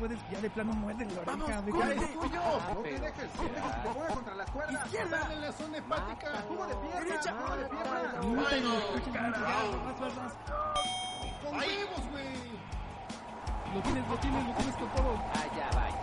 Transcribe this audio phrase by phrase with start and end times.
[0.00, 1.24] puedes, ya de plano muerde la oreja.
[1.26, 1.84] Vamos, de corre.
[1.92, 3.30] Ah, ¡No te pero- dejes!
[3.36, 4.84] ¡No dejes que te ponga contra las cuerdas!
[4.86, 5.18] Izquierda.
[5.20, 6.28] ¡Dale en la zona hepática!
[6.48, 7.00] ¡Jugo de pierna!
[7.00, 7.34] Derecha.
[7.38, 9.38] ¡Jugo de pierna!
[9.46, 10.32] Ay, vas, vas, vas.
[11.44, 12.60] ¡Con huevos, güey!
[13.74, 15.12] Lo tienes, lo tienes, lo tienes con todo.
[15.34, 15.99] Allá va.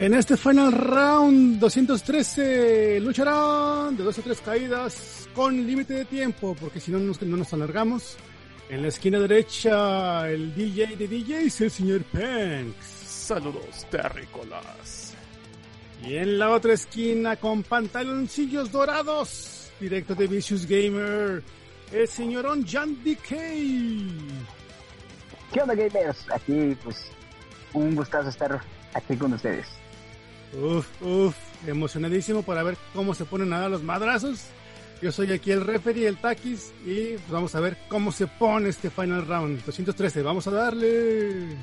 [0.00, 6.56] En este final round 213 lucharán de dos o tres caídas con límite de tiempo,
[6.58, 8.16] porque si no nos, no nos alargamos.
[8.70, 12.86] En la esquina derecha, el DJ de DJs, el señor Panks.
[13.04, 15.12] Saludos, terrícolas.
[16.02, 21.42] Y en la otra esquina, con pantaloncillos dorados, directo de Vicious Gamer,
[21.92, 23.28] el señorón Jan DK.
[25.52, 26.24] ¿Qué onda, gamers?
[26.32, 27.12] Aquí, pues,
[27.74, 28.62] un gustazo estar
[28.94, 29.66] aquí con ustedes.
[30.52, 34.40] Uf, uf, emocionadísimo para ver cómo se ponen a dar los madrazos.
[35.00, 38.68] Yo soy aquí el referee, el Takis, y pues vamos a ver cómo se pone
[38.68, 39.64] este final round.
[39.64, 41.56] 213, vamos a darle.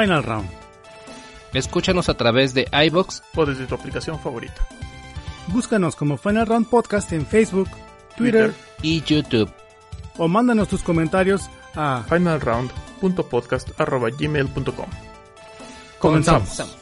[0.00, 0.48] Final round.
[1.52, 4.66] Escúchanos a través de iBox O desde tu aplicación favorita.
[5.48, 7.68] Búscanos como Final Round Podcast en Facebook,
[8.16, 9.52] Twitter, y YouTube.
[10.16, 14.86] o mándanos tus comentarios a finalround.podcast.gmail.com
[15.98, 16.79] Comenzamos.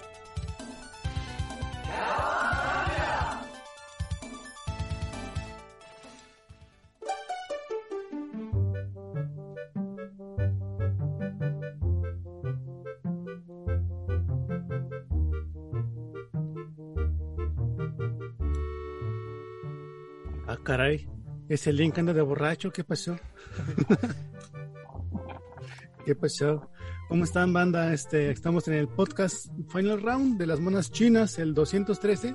[20.48, 21.06] Ah, caray.
[21.50, 22.72] Ese link anda de borracho.
[22.72, 23.18] ¿Qué pasó?
[26.06, 26.70] ¿Qué pasó?
[27.10, 27.92] ¿Cómo están, banda?
[27.92, 32.34] Este, estamos en el podcast Final Round de las monas chinas, el 213.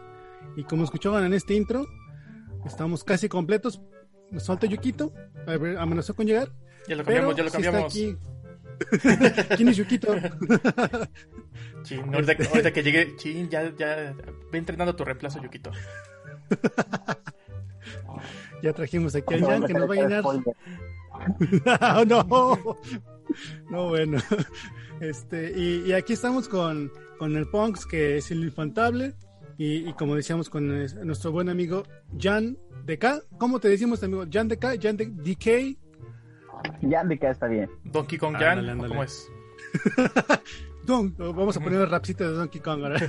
[0.56, 1.88] Y como escuchaban en este intro,
[2.66, 3.81] estamos casi completos.
[4.30, 5.12] Nos falta Yukito.
[5.80, 6.51] Amenazó con llegar.
[6.88, 7.94] Ya lo cambiamos, ya lo cambiamos.
[9.56, 10.16] ¿Quién es Yukito?
[11.81, 14.13] Chin, ahorita, ahorita que llegué, chin, ya, ya,
[14.51, 15.72] ve entrenando tu reemplazo, Yukito.
[18.63, 20.24] Ya trajimos aquí a Jan que nos va a llenar.
[22.07, 22.57] no,
[23.69, 24.18] no, bueno.
[25.00, 29.16] Este, y, y aquí estamos con, con el Punks, que es el infantable.
[29.57, 31.84] Y, y como decíamos con nuestro buen amigo
[32.18, 33.38] Jan DK.
[33.38, 34.24] ¿Cómo te decimos, amigo?
[34.31, 35.78] Jan DK, Jan de- DK.
[36.81, 37.69] De acá está bien.
[37.84, 38.88] Donkey Kong Jan, ¿o ándale.
[38.88, 39.28] ¿cómo es?
[40.85, 43.00] Don- vamos a poner el rapcito de Donkey Kong ahora.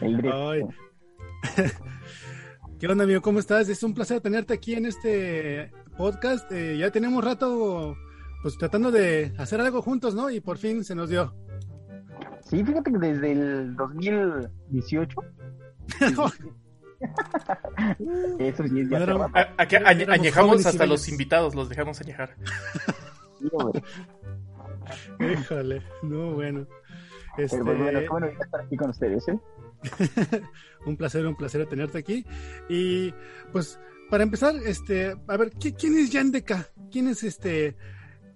[0.00, 0.22] El.
[2.82, 3.22] ¿Qué onda, amigo?
[3.22, 3.68] ¿Cómo estás?
[3.68, 6.50] Es un placer tenerte aquí en este podcast.
[6.50, 7.96] Eh, ya tenemos rato
[8.42, 10.30] pues tratando de hacer algo juntos, ¿no?
[10.30, 11.32] Y por fin se nos dio.
[12.40, 15.16] Sí, fíjate que desde el 2018.
[18.40, 22.34] Eso sí es ya Bueno, aquí añe- añejamos hasta los invitados, los dejamos añejar.
[25.20, 26.66] Híjole, no, bueno.
[27.38, 29.38] Este, Pero pues bueno, qué bueno estar aquí con ustedes, ¿eh?
[30.86, 32.24] un placer, un placer tenerte aquí.
[32.68, 33.12] Y
[33.52, 33.78] pues,
[34.10, 36.68] para empezar, este, a ver, ¿qui- ¿quién es Jan Deca?
[36.90, 37.76] ¿Quién es este?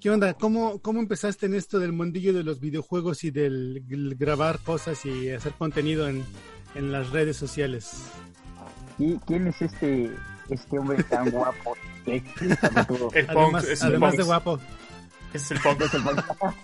[0.01, 0.35] ¿Qué onda?
[0.35, 3.83] ¿Cómo, ¿Cómo empezaste en esto del mundillo de los videojuegos y del
[4.19, 6.25] grabar cosas y hacer contenido en,
[6.75, 7.91] en las redes sociales?
[8.99, 10.11] ¿Y quién es este,
[10.51, 11.77] este hombre tan guapo?
[12.07, 14.27] El Punk, Además, es el además de Punk.
[14.27, 14.61] guapo.
[15.35, 15.81] Es el Punk.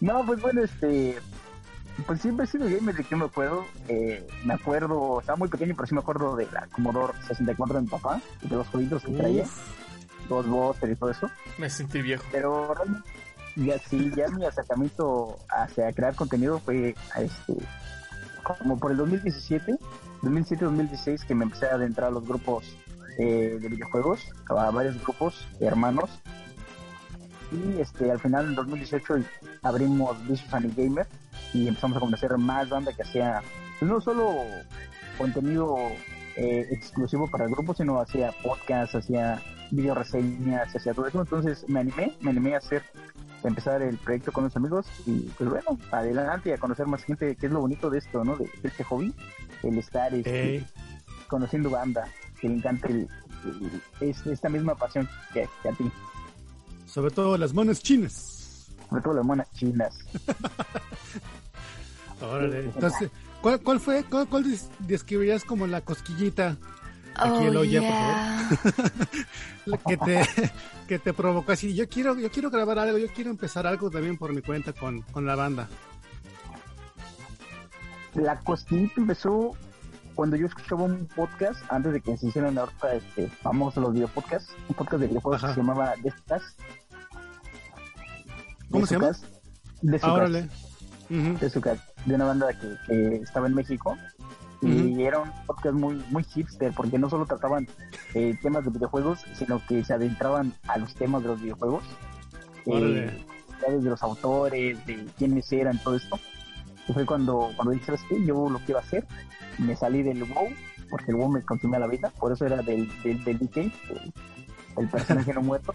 [0.00, 1.16] No, pues bueno, este.
[2.06, 3.64] Pues siempre he sido gamer de que me acuerdo.
[3.88, 7.82] Eh, me acuerdo, estaba muy pequeño, pero sí me acuerdo de la Commodore 64 de
[7.82, 9.44] mi papá y de los jueguitos que traía,
[10.28, 11.30] dos Buster y todo eso.
[11.58, 12.24] Me sentí viejo.
[12.32, 13.08] Pero realmente,
[13.56, 17.54] ya sí, ya mi acercamiento hacia crear contenido fue este,
[18.42, 19.76] como por el 2017,
[20.22, 22.76] 2017-2016, que me empecé a adentrar a los grupos
[23.18, 26.10] eh, de videojuegos, a varios grupos hermanos.
[27.52, 29.16] y este al final en 2018
[29.62, 31.06] abrimos Vicious Anime Gamer
[31.54, 33.42] y empezamos a conocer más banda que hacía
[33.80, 34.34] no solo
[35.18, 35.76] contenido
[36.36, 39.40] eh, exclusivo para el grupo, sino hacía podcast, hacía
[39.70, 41.20] video reseñas, hacía todo eso.
[41.20, 42.82] Entonces me animé, me animé a hacer,
[43.44, 47.04] a empezar el proyecto con los amigos y pues bueno, adelante y a conocer más
[47.04, 48.36] gente, que es lo bonito de esto, ¿no?
[48.36, 49.12] De, de este hobby,
[49.62, 50.64] el estar este,
[51.28, 52.06] conociendo banda,
[52.40, 53.08] que le encanta el-
[53.44, 55.90] el- es esta misma pasión que, que a ti,
[56.86, 58.41] sobre todo las monas chinas.
[58.92, 59.98] Sobre todo las monas chinas.
[62.22, 62.60] Órale.
[62.66, 63.10] Entonces,
[63.40, 66.56] ¿cuál, cuál fue, cuál, cuál des- describirías como la cosquillita
[67.14, 68.48] Aquí el Oh, por yeah.
[69.66, 70.22] la que te,
[70.88, 71.74] que te provocó así?
[71.74, 75.02] Yo quiero, yo quiero grabar algo, yo quiero empezar algo también por mi cuenta con,
[75.02, 75.68] con la banda.
[78.14, 79.52] La cosquillita empezó
[80.14, 84.52] cuando yo escuchaba un podcast, antes de que se hicieran ahorita este, famosos los videopodcasts,
[84.68, 85.48] un podcast de videojuegos Ajá.
[85.48, 86.42] que se llamaba Descas.
[88.72, 89.12] ¿Cómo se llama?
[89.82, 90.48] De Ah, órale.
[91.10, 91.38] Ujú.
[91.38, 93.96] de, Zucas, de una banda que, que estaba en México
[94.62, 95.00] y Ujú.
[95.00, 97.66] era un podcast muy muy hipster porque no solo trataban
[98.14, 101.82] eh, temas de videojuegos sino que se adentraban a los temas de los videojuegos
[102.66, 103.10] eh,
[103.68, 106.18] desde los autores de quiénes eran todo esto
[106.88, 109.04] y fue cuando cuando dije sabes qué yo lo quiero hacer
[109.58, 110.48] me salí del WoW
[110.88, 113.72] porque el WoW me consumía la vida por eso era del del, del DK el,
[114.78, 115.74] el personaje no muerto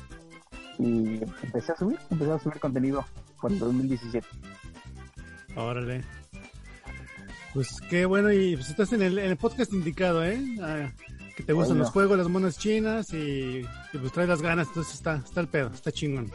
[0.79, 3.05] y empecé a subir empecé a subir contenido
[3.41, 4.25] por el 2017
[5.55, 6.03] Órale.
[7.53, 10.39] Pues qué bueno, y pues estás en el, en el podcast indicado, ¿eh?
[10.61, 10.91] Ah,
[11.35, 14.93] que te gustan los juegos, las monas chinas y, y pues traes las ganas, entonces
[14.93, 16.29] está, está el pedo, está chingón.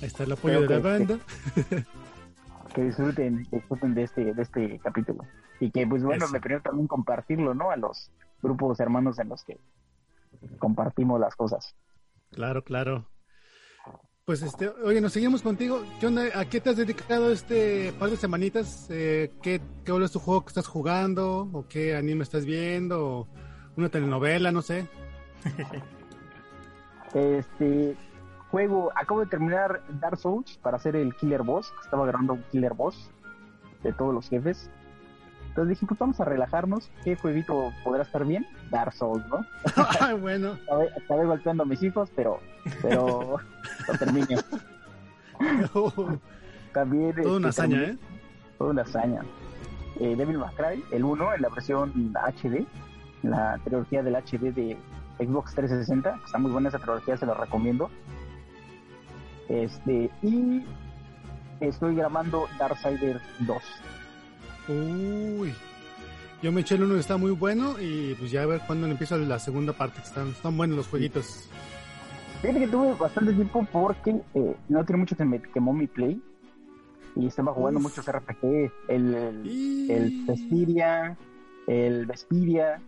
[0.00, 1.24] Ahí está el apoyo Creo de la que- banda.
[2.74, 5.24] que disfruten, disfruten de este, de este capítulo.
[5.60, 6.32] Y que pues bueno, Eso.
[6.32, 7.70] me permite también compartirlo, ¿no?
[7.70, 8.10] A los
[8.42, 9.58] grupos hermanos en los que
[10.58, 11.74] compartimos las cosas.
[12.30, 13.08] Claro, claro.
[14.24, 15.82] Pues este, oye, nos seguimos contigo.
[15.98, 16.22] ¿Qué onda?
[16.34, 18.86] ¿A qué te has dedicado este par de semanitas?
[18.88, 21.48] Eh, ¿qué, ¿Qué es tu juego que estás jugando?
[21.52, 23.04] ¿O qué anime estás viendo?
[23.04, 23.28] ¿O
[23.76, 24.52] una telenovela?
[24.52, 24.88] No sé.
[27.14, 27.94] Este
[28.50, 31.72] juego, acabo de terminar Dark Souls para hacer el Killer Boss.
[31.84, 33.10] Estaba agarrando un Killer Boss
[33.82, 34.70] de todos los jefes.
[35.52, 36.90] Entonces dije, pues vamos a relajarnos.
[37.04, 38.46] ¿Qué jueguito podrá estar bien?
[38.70, 39.44] Dark Souls, ¿no?
[40.00, 40.56] Ay, bueno.
[40.64, 42.40] Acabé, acabé golpeando a mis hijos, pero,
[42.80, 43.36] pero
[43.88, 44.38] lo terminé.
[46.72, 47.98] También, Toda una este, hazaña, ¿eh?
[48.56, 49.20] toda una hazaña.
[50.00, 52.66] Eh, Devil May Cry, el 1 en la versión HD,
[53.22, 54.78] la trilogía del HD de
[55.18, 57.90] Xbox 360, está muy buena esa trilogía, se la recomiendo.
[59.50, 60.64] Este, y
[61.60, 63.62] estoy grabando Darksider 2.
[64.68, 65.54] Uy.
[66.42, 68.86] Yo me eché el uno que está muy bueno y pues ya a ver cuándo
[68.86, 70.00] empieza la segunda parte.
[70.00, 71.48] que Están, están buenos los jueguitos.
[72.40, 76.20] Fíjate que tuve bastante tiempo porque eh, no tiene mucho que me quemó mi play
[77.14, 77.84] y estaba jugando Uf.
[77.84, 79.92] muchos RPG, el, el, Y...
[79.92, 80.24] el
[82.06, 82.80] Vesperia,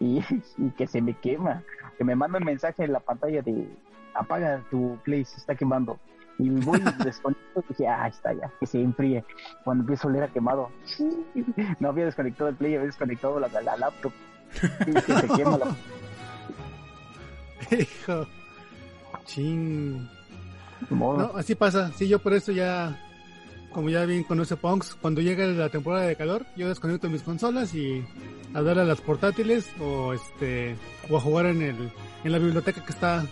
[0.00, 0.20] y,
[0.58, 1.62] y que se me quema,
[1.96, 3.68] que me manda un mensaje en la pantalla de
[4.14, 5.98] apaga tu play, se está quemando.
[6.38, 9.24] Y voy desconecto y dije, ah, está ya, que se enfríe.
[9.62, 10.70] Cuando empiezo a oler a quemado,
[11.80, 14.12] no había desconectado el play, había desconectado la, la laptop.
[14.86, 15.76] Y que se quema la...
[17.76, 18.26] Hijo.
[19.24, 20.08] Chin.
[20.90, 21.18] modo.
[21.18, 21.90] No, así pasa.
[21.92, 23.00] Sí, yo por eso ya,
[23.72, 27.74] como ya bien conoce Punks, cuando llega la temporada de calor, yo desconecto mis consolas
[27.74, 28.04] y
[28.52, 30.76] a darle a las portátiles o este
[31.10, 33.24] o a jugar en el en la biblioteca que está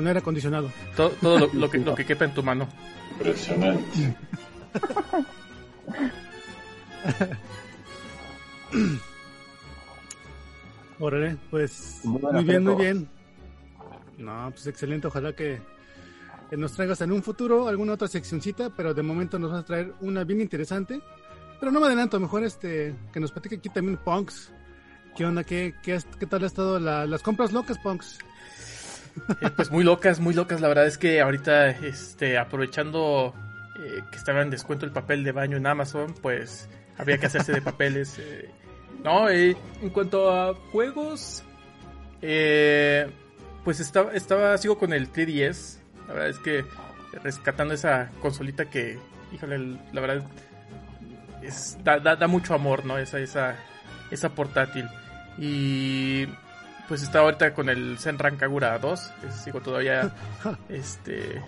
[0.00, 0.70] con aire acondicionado.
[0.96, 2.66] Todo, todo lo, lo que, lo que quepa en tu mano.
[10.98, 13.08] Órale, pues Muy bien, muy bien.
[14.18, 15.06] No, pues excelente.
[15.06, 15.60] Ojalá que,
[16.50, 19.64] que nos traigas en un futuro alguna otra seccioncita, pero de momento nos vas a
[19.64, 21.00] traer una bien interesante.
[21.58, 24.52] Pero no me adelanto, mejor este que nos platique aquí también Punks.
[25.16, 25.42] ¿Qué onda?
[25.42, 28.18] ¿Qué, qué, qué tal ha estado la- las compras locas, Punks?
[29.40, 30.60] Eh, pues muy locas, muy locas.
[30.60, 33.34] La verdad es que ahorita, este, aprovechando
[33.78, 37.52] eh, que estaba en descuento el papel de baño en Amazon, pues había que hacerse
[37.52, 38.18] de papeles.
[38.18, 38.50] eh.
[39.04, 39.56] No, en
[39.92, 41.42] cuanto a juegos,
[42.22, 43.10] eh,
[43.64, 45.78] pues estaba, estaba, sigo con el 3DS.
[46.08, 46.64] La verdad es que
[47.22, 48.98] rescatando esa consolita que,
[49.32, 50.22] híjole, la verdad
[51.42, 52.98] es, da, da, da mucho amor, ¿no?
[52.98, 53.56] Esa, esa,
[54.10, 54.88] esa portátil.
[55.38, 56.26] Y
[56.90, 59.00] pues estaba ahorita con el Senran Kagura 2.
[59.00, 59.12] eh,
[59.44, 60.12] Sigo todavía
[60.68, 61.40] este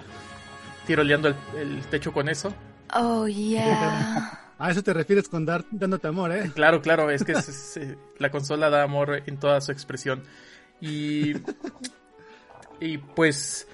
[0.86, 2.54] tiroleando el, el techo con eso.
[2.94, 4.38] Oh, yeah.
[4.58, 6.50] A eso te refieres con dar, dándote amor, ¿eh?
[6.54, 10.22] Claro, claro, es que es- es, la consola da amor en toda su expresión.
[10.80, 11.34] Y
[12.80, 13.66] y pues,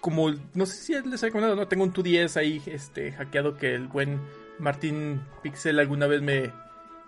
[0.00, 3.74] como, no sé si les había comentado, no, tengo un 2DS ahí, este, hackeado que
[3.74, 4.20] el buen
[4.58, 6.50] Martín Pixel alguna vez me,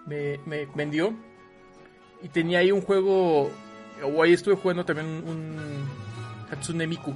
[0.06, 1.14] me, me vendió.
[2.22, 3.50] Y tenía ahí un juego,
[4.02, 5.88] o ahí estuve jugando también un, un
[6.50, 7.12] Hatsune Miku.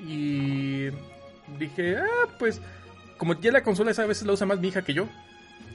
[0.00, 0.88] Y
[1.58, 2.60] dije, ah, pues,
[3.18, 5.06] como ya la consola esa a veces la usa más mi hija que yo.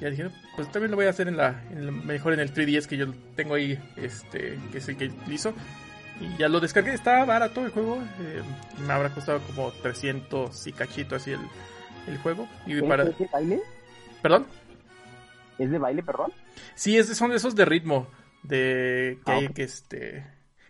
[0.02, 2.54] Ya dije, pues también lo voy a hacer en la, en la- mejor en el
[2.54, 5.54] 3DS que yo tengo ahí, este, que es el que utilizo.
[6.20, 7.98] Y ya lo descargué, estaba barato el juego.
[8.22, 8.42] eh,
[8.86, 11.40] me habrá costado como 300 y cachito así el,
[12.08, 12.48] el juego.
[12.68, 13.62] Y ¿Es, para, es de baile?
[14.22, 14.46] ¿Perdón?
[15.58, 16.32] ¿Es de baile, perdón?
[16.76, 18.08] Sí, es de- son de esos de ritmo.
[18.44, 20.26] De que Ah, hay que este.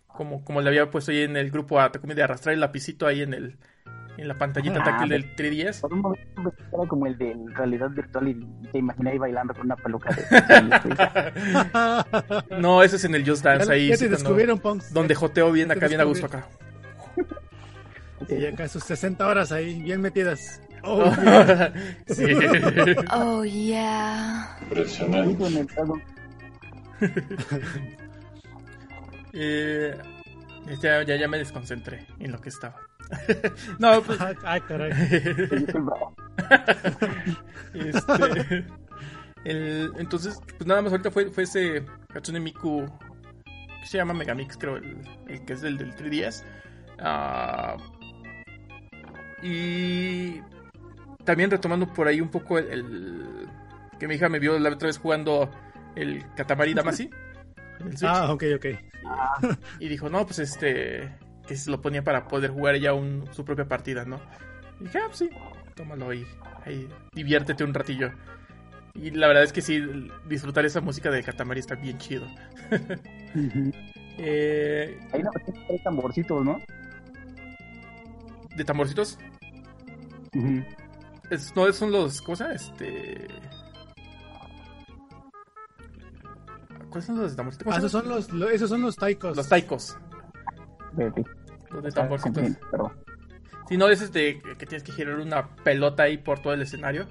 [0.07, 3.05] Como, como le había puesto ahí en el grupo a Takumi de arrastrar el lapicito
[3.07, 3.57] ahí en el.
[4.17, 5.81] En la pantallita Ah, táctil del 3DS.
[5.81, 8.33] Por un momento era como el de realidad virtual y
[8.71, 10.23] te imaginé ahí bailando con una peluca de...
[12.59, 13.89] No, ese es en el Just ya, Dance ahí.
[13.89, 14.91] ya sí, te cuando- descubrieron, Punks.
[14.91, 16.47] donde joteo bien acá, bien a gusto acá.
[18.27, 20.61] Y acá sus 60 horas ahí, bien metidas.
[20.83, 21.73] Oh, yeah.
[22.07, 22.23] sí.
[23.13, 24.57] Oh yeah.
[24.71, 25.93] Pedo.
[29.33, 29.95] Eh,
[30.81, 32.75] ya, ya, ya me desconcentré en lo que estaba.
[33.79, 34.19] no, pues.
[34.19, 34.91] Ay, ay, caray.
[34.91, 36.15] Yo soy bravo.
[37.73, 38.65] Este,
[39.43, 42.85] el- entonces, pues nada más ahorita fue, fue ese Hatsune Miku
[43.81, 46.43] que se llama Megamix, creo, el, el que es el del 3DS.
[46.99, 47.77] Ah,
[49.43, 50.41] y
[51.23, 53.47] también retomando por ahí un poco el, el-
[53.99, 55.49] que mi hija me vio la otra vez jugando
[55.95, 57.09] el Katamari Damacy.
[58.03, 58.65] Ah, ok, ok.
[59.79, 61.15] Y dijo, no, pues este,
[61.47, 64.19] que se lo ponía para poder jugar ella un, su propia partida, ¿no?
[64.79, 65.29] Y dije, ah, pues sí,
[65.75, 66.25] tómalo ahí,
[66.65, 68.11] ahí, diviértete un ratillo.
[68.95, 69.79] Y la verdad es que sí,
[70.27, 72.25] disfrutar esa música de Katamari está bien chido.
[74.17, 76.59] Eh, Hay una versión que trae tamborcitos, ¿no?
[78.55, 79.19] de tamborcitos,
[81.29, 82.55] es- no son los, ¿cómo se llama?
[82.55, 83.27] Este...
[86.97, 87.63] ¿Cuáles son los de tamborcitos?
[87.65, 89.37] ¿Cómo Ah, esos son los, lo- esos son los taikos.
[89.37, 89.97] Los taikos,
[90.93, 91.23] Vete.
[91.69, 92.43] los de tamborcitos.
[92.71, 92.91] Perdón.
[93.69, 97.05] Si no, es este que tienes que girar una pelota ahí por todo el escenario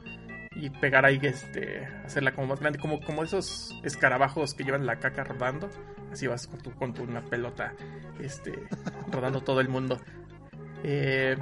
[0.56, 4.96] y pegar ahí, este, hacerla como más grande, como, como esos escarabajos que llevan la
[4.98, 5.68] caca rodando.
[6.10, 7.74] Así vas con tu, con tu una pelota,
[8.20, 8.54] este,
[9.12, 10.00] rodando todo el mundo.
[10.82, 11.36] Eh,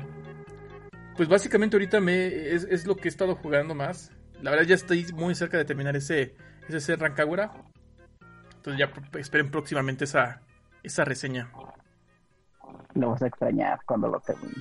[1.17, 4.11] pues básicamente ahorita me es, es lo que he estado jugando más.
[4.43, 6.35] La verdad ya estoy muy cerca de terminar ese,
[6.69, 7.53] ese ser Rancagura.
[8.65, 10.41] Entonces ya esperen próximamente esa,
[10.83, 11.51] esa reseña.
[12.95, 14.55] Lo vas a extrañar cuando lo termine.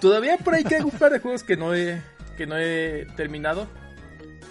[0.00, 2.00] Todavía por ahí quedan un par de juegos que no he,
[2.38, 3.66] que no he terminado.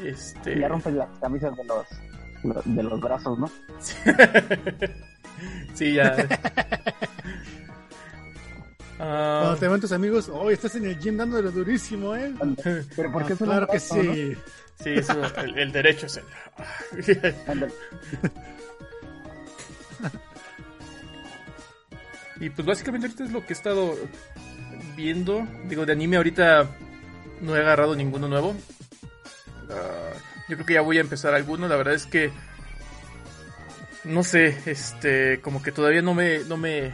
[0.03, 0.59] Este.
[0.59, 1.87] Ya rompes las camisas de los,
[2.43, 3.49] lo- de los brazos, ¿no?
[5.73, 6.15] sí, ya.
[8.97, 12.33] Cuando te van tus amigos, oh, estás en el gym dándolo durísimo, ¿eh?
[12.95, 14.37] Pero ¿por qué Ah, son claro que no?
[14.81, 14.93] Sí.
[14.95, 17.35] eso, el, el derecho es el.
[22.39, 23.95] Y pues básicamente ahorita es lo que he estado
[24.95, 25.47] viendo.
[25.65, 26.67] Digo, de anime ahorita
[27.41, 28.55] no he agarrado ninguno nuevo.
[29.69, 30.13] Ah,
[30.49, 31.67] yo creo que ya voy a empezar alguno.
[31.67, 32.31] La verdad es que.
[34.03, 35.39] No sé, este.
[35.41, 36.39] Como que todavía no me.
[36.39, 36.91] No me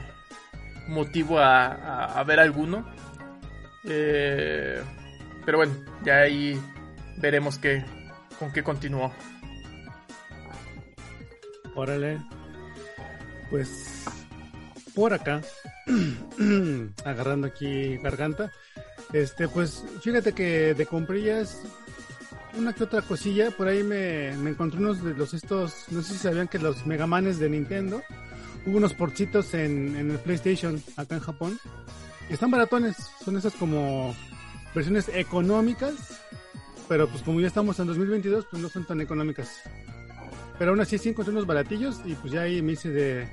[0.87, 2.87] motivo a, a- a ver alguno.
[3.85, 4.81] Eh,
[5.45, 6.59] pero bueno, ya ahí
[7.19, 7.83] veremos qué,
[8.37, 9.11] con qué continúo.
[11.75, 12.19] Órale.
[13.49, 14.05] Pues
[14.93, 15.41] por acá,
[17.05, 18.51] agarrando aquí garganta.
[19.13, 21.61] Este, pues fíjate que de comprillas,
[22.57, 26.13] una que otra cosilla, por ahí me, me encontré unos de los estos, no sé
[26.13, 28.03] si sabían que los Megamanes de Nintendo,
[28.65, 31.59] hubo unos porcitos en, en el PlayStation acá en Japón.
[32.29, 34.15] Están baratones, son esas como
[34.75, 36.21] versiones económicas,
[36.89, 39.61] pero pues como ya estamos en 2022, pues no son tan económicas.
[40.57, 43.27] Pero aún así sí encontré unos baratillos y pues ya ahí me hice de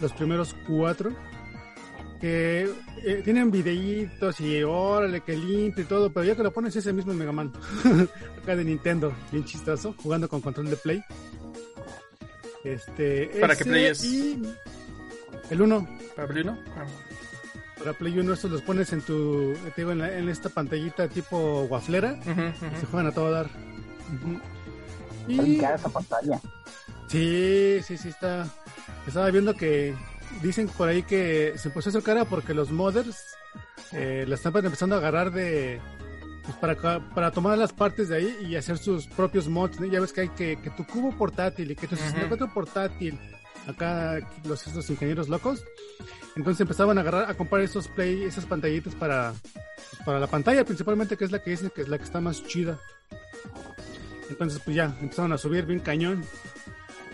[0.00, 1.10] los primeros cuatro.
[2.20, 2.70] Que
[3.02, 6.92] eh, tienen videitos y órale, que lindo y todo, pero ya que lo pones ese
[6.92, 7.50] mismo Mega Man.
[8.42, 11.02] Acá de Nintendo, bien chistoso, jugando con control de Play.
[12.62, 14.04] Este, ¿Para qué Play es?
[15.48, 15.88] El 1.
[16.14, 16.58] ¿Para Play 1?
[17.80, 21.08] Para Play 1 estos los pones en tu, te digo, en, la- en esta pantallita
[21.08, 22.12] tipo guaflera.
[22.20, 22.76] Ujú.
[22.78, 23.46] Se juegan a todo dar.
[23.46, 24.38] Ujú.
[25.28, 26.40] Está Y esa pantalla.
[27.08, 28.46] Sí, sí, sí, está.
[29.06, 29.94] Estaba viendo que
[30.42, 33.24] dicen por ahí que se empezó a hacer cara porque los modders
[33.92, 35.80] eh, la están empezando a agarrar de.
[36.44, 39.78] Pues para, para tomar las partes de ahí y hacer sus propios mods.
[39.80, 39.86] ¿no?
[39.86, 42.04] Ya ves que hay que, que tu cubo portátil y que tu Ujú.
[42.04, 43.18] 64 portátil
[43.66, 45.64] acá los estos ingenieros locos.
[46.36, 49.34] Entonces empezaban a agarrar, a comprar esos play, esas pantallitas para,
[50.04, 52.44] para la pantalla principalmente, que es la que dicen que es la que está más
[52.46, 52.78] chida.
[54.28, 56.24] Entonces pues ya, empezaron a subir bien cañón.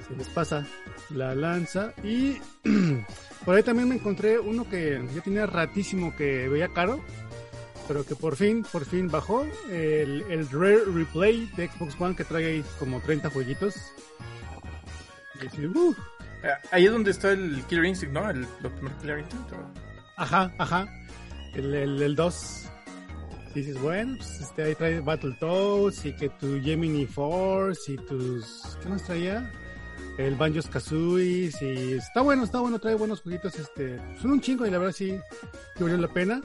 [0.07, 0.67] Se les pasa
[1.11, 1.93] la lanza.
[2.05, 2.39] Y
[3.45, 7.03] por ahí también me encontré uno que ya tenía ratísimo que veía caro.
[7.89, 9.47] Pero que por fin, por fin bajó.
[9.71, 13.77] El, el Rare Replay de Xbox One que trae ahí como 30 jueguitos.
[15.41, 15.95] Y así, uh,
[16.71, 18.29] Ahí es donde está el Killer Instinct, ¿no?
[18.31, 19.53] El, el primer Killer Instinct.
[19.53, 19.57] ¿o?
[20.17, 20.87] Ajá, ajá.
[21.55, 22.67] El, el, el 2.
[23.55, 28.77] Y dices, bueno, pues este, ahí trae Battletoads y que tu Gemini Force y tus...
[28.83, 29.51] ¿Qué más traía?
[30.19, 34.67] El Banjos Kazooie y está bueno, está bueno, trae buenos jueguitos, este, son un chingo
[34.67, 35.19] y la verdad sí,
[35.75, 36.41] que valió la pena.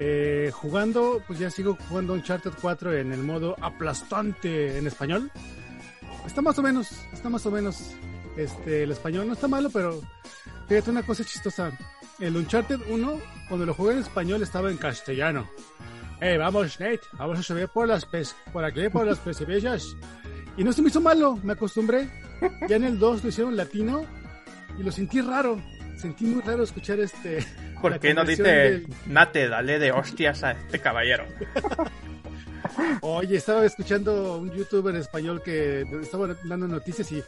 [0.00, 5.30] Eh, jugando, pues ya sigo jugando Uncharted 4 en el modo aplastante en español.
[6.26, 7.94] Está más o menos, está más o menos,
[8.36, 10.00] este, el español no está malo, pero
[10.68, 11.70] fíjate una cosa chistosa.
[12.20, 15.48] El Uncharted 1, cuando lo jugué en español, estaba en castellano.
[16.20, 19.96] Eh, vamos, Nate, vamos a subir por las pes por aquí, por las precipicios.
[20.56, 22.08] Y no se me hizo malo, me acostumbré.
[22.68, 24.04] Ya en el 2 lo hicieron latino
[24.78, 25.60] y lo sentí raro.
[25.96, 27.44] Sentí muy raro escuchar este.
[27.80, 31.24] ¿Por qué no dice, del- Nate, dale de hostias a este caballero?
[33.02, 37.22] Oye, estaba escuchando un youtuber español que estaba dando noticias y.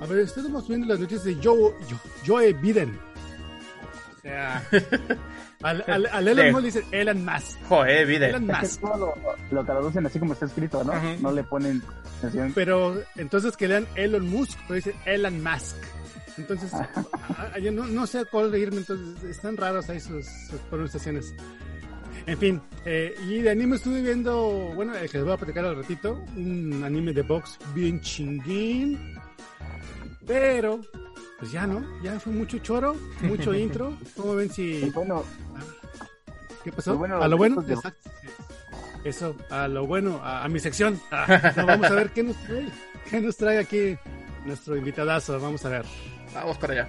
[0.00, 2.98] A ver, estamos viendo las noticias de Joe, Joe, Joe Biden.
[4.16, 4.62] O sea.
[5.60, 7.58] Al, al, al Elon Musk le dicen Elon Musk.
[7.68, 8.28] Joder, vide.
[8.28, 8.80] Elon Es que Musk.
[8.80, 9.14] todo lo,
[9.50, 10.92] lo traducen así como está escrito, ¿no?
[10.92, 11.20] Ujú.
[11.20, 11.82] No le ponen
[12.18, 12.52] atención.
[12.54, 15.74] Pero entonces que lean Elon Musk, pero dicen Elon Musk.
[16.36, 16.88] Entonces, a-
[17.54, 21.34] a- yo no, no sé a cuál reírme, entonces están raros ahí sus, sus pronunciaciones.
[22.28, 25.64] En fin, eh, y de anime estuve viendo, bueno, el que les voy a platicar
[25.64, 29.14] al ratito, un anime de box bien chinguín.
[30.26, 30.80] Pero,
[31.38, 33.96] pues ya no, ya fue mucho choro, mucho intro.
[34.14, 34.90] ¿Cómo ven si...
[34.90, 35.24] bueno,
[36.62, 36.90] ¿Qué pasó?
[36.90, 38.10] Pues bueno, a lo bueno, de- exacto.
[39.04, 41.00] Eso, a lo bueno, a, a mi sección.
[41.10, 42.68] Ah, no, vamos a ver qué nos trae,
[43.08, 43.96] qué nos trae aquí
[44.44, 45.40] nuestro invitadazo.
[45.40, 45.86] Vamos a ver.
[46.34, 46.88] Vamos para allá.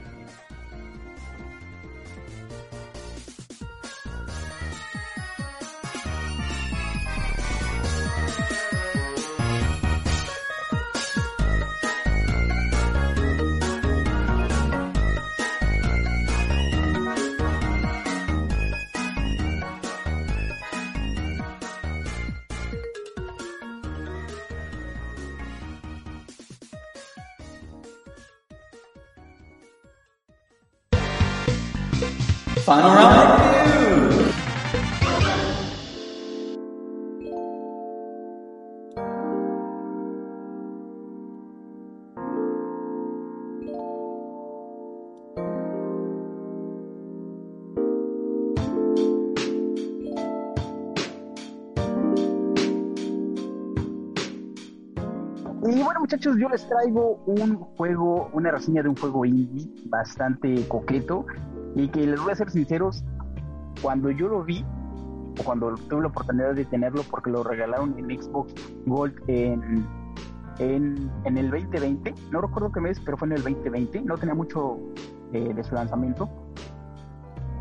[32.69, 32.71] Y
[55.83, 61.25] bueno, muchachos, yo les traigo un juego, una reseña de un juego indie bastante coqueto
[61.75, 63.03] y que les voy a ser sinceros,
[63.81, 64.65] cuando yo lo vi,
[65.39, 68.53] o cuando tuve la oportunidad de tenerlo, porque lo regalaron en Xbox
[68.85, 69.85] Gold en,
[70.59, 74.35] en, en el 2020, no recuerdo qué mes, pero fue en el 2020, no tenía
[74.35, 74.77] mucho
[75.33, 76.29] eh, de su lanzamiento.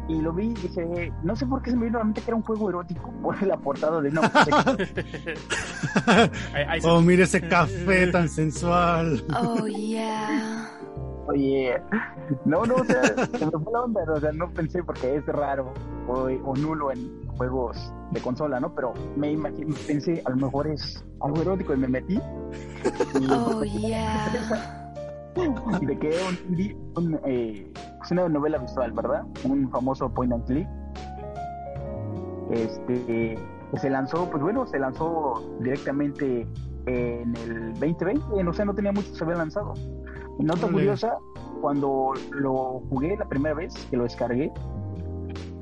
[0.08, 2.22] Y lo vi y dije, no sé por qué se me vino a la mente
[2.22, 4.22] que era un juego erótico por la portada de una
[6.84, 9.22] Oh, mire ese café tan sensual.
[9.36, 10.70] Oh yeah.
[11.28, 11.80] Oye,
[12.46, 15.26] no, no, o sea, se me fue la onda, o sea, no pensé porque es
[15.26, 15.72] raro
[16.06, 18.74] o, o nulo en juegos de consola, ¿no?
[18.74, 22.14] Pero me imaginé, pensé, a lo mejor es algo erótico y me metí.
[23.20, 24.94] Y Oh yeah.
[25.80, 27.70] de que un, un, eh,
[28.02, 29.24] es una novela visual, ¿verdad?
[29.44, 30.68] Un famoso point and click.
[32.50, 33.38] Este,
[33.70, 36.46] que se lanzó, pues bueno, se lanzó directamente
[36.86, 39.74] en el 2020, o sea, no tenía mucho que se había lanzado.
[40.38, 41.18] Nota curiosa,
[41.60, 44.52] cuando lo jugué la primera vez que lo descargué,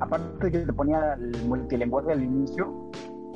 [0.00, 2.90] aparte de que te ponía el multilenguaje al inicio,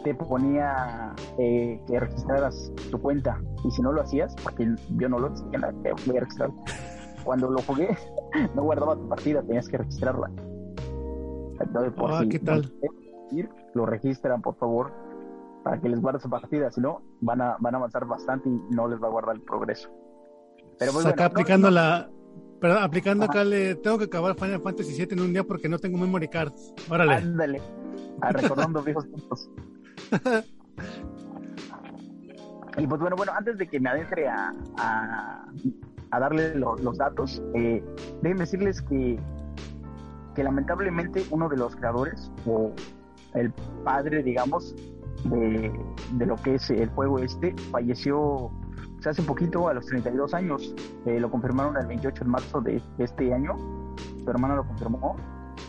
[0.05, 3.41] te ponía eh, que registraras tu cuenta.
[3.65, 5.73] Y si no lo hacías, porque yo no lo hacía,
[6.07, 6.51] voy a registrar.
[7.25, 7.97] Cuando lo jugué,
[8.55, 10.31] no guardaba tu partida, tenías que registrarla.
[11.61, 12.73] Entonces, por Ah, si ¿qué tal?
[13.31, 14.93] ir, lo registran, por favor,
[15.63, 16.71] para que les guarde su partida.
[16.71, 19.43] Si no, van a, van a avanzar bastante y no les va a guardar el
[19.43, 19.91] progreso.
[20.81, 22.11] Pero pues, acá bueno, aplicando no, la.
[22.61, 23.33] Perdón, aplicando Ajá.
[23.33, 26.27] acá le tengo que acabar Final Fantasy VII en un día porque no tengo memory
[26.29, 26.75] cards.
[26.91, 27.15] Órale.
[27.15, 27.63] Ándale.
[28.21, 29.49] Ah, recordando viejos tiempos.
[32.77, 35.45] Y pues bueno, bueno, antes de que me adentre a, a,
[36.11, 37.83] a darle lo- los datos, eh,
[38.23, 39.19] déjenme decirles que,
[40.35, 42.73] que lamentablemente uno de los creadores, o
[43.35, 43.53] el
[43.85, 44.75] padre, digamos,
[45.25, 45.73] de,
[46.13, 48.51] de lo que es el juego este, falleció
[49.01, 50.75] pues, hace poquito, a los 32 años.
[51.07, 53.57] Eh, lo confirmaron el 28 de marzo de, este año.
[54.23, 55.17] Su hermana lo confirmó.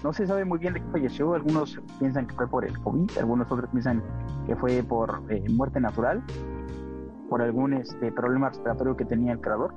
[0.03, 1.33] No se sabe muy bien de qué falleció.
[1.33, 4.03] Algunos piensan que fue por el COVID, algunos otros piensan
[4.45, 6.21] que fue por eh, muerte natural,
[7.29, 9.73] por algún este, problema respiratorio que tenía el creador.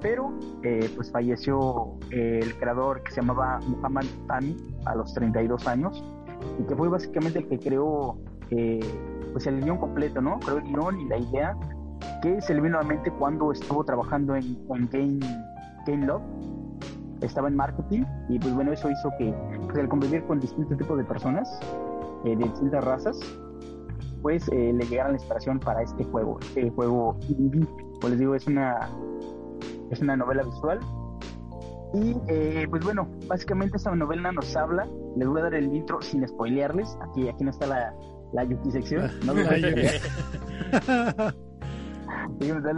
[0.00, 5.66] Pero eh, pues falleció eh, el creador que se llamaba Muhammad Tami a los 32
[5.66, 6.02] años
[6.58, 8.18] y que fue básicamente el que creó
[8.50, 8.80] eh,
[9.32, 10.38] pues el guion completo, ¿no?
[10.40, 11.56] Creó el guion y la idea
[12.22, 15.20] que se le vino a la mente cuando estuvo trabajando en, en Game,
[15.86, 16.22] Game Love.
[17.20, 19.34] Estaba en marketing y pues bueno, eso hizo que
[19.66, 21.48] pues, al convivir con distintos tipos de personas
[22.24, 23.18] eh, de distintas razas,
[24.22, 27.66] pues eh, le llegara la inspiración para este juego, este juego indie.
[28.00, 28.88] Pues les digo, es una,
[29.90, 30.80] es una novela visual.
[31.92, 36.02] Y eh, pues bueno, básicamente esta novela nos habla, les voy a dar el intro
[36.02, 37.94] sin spoilearles, aquí, aquí no está la,
[38.32, 39.34] la Yuki sección, no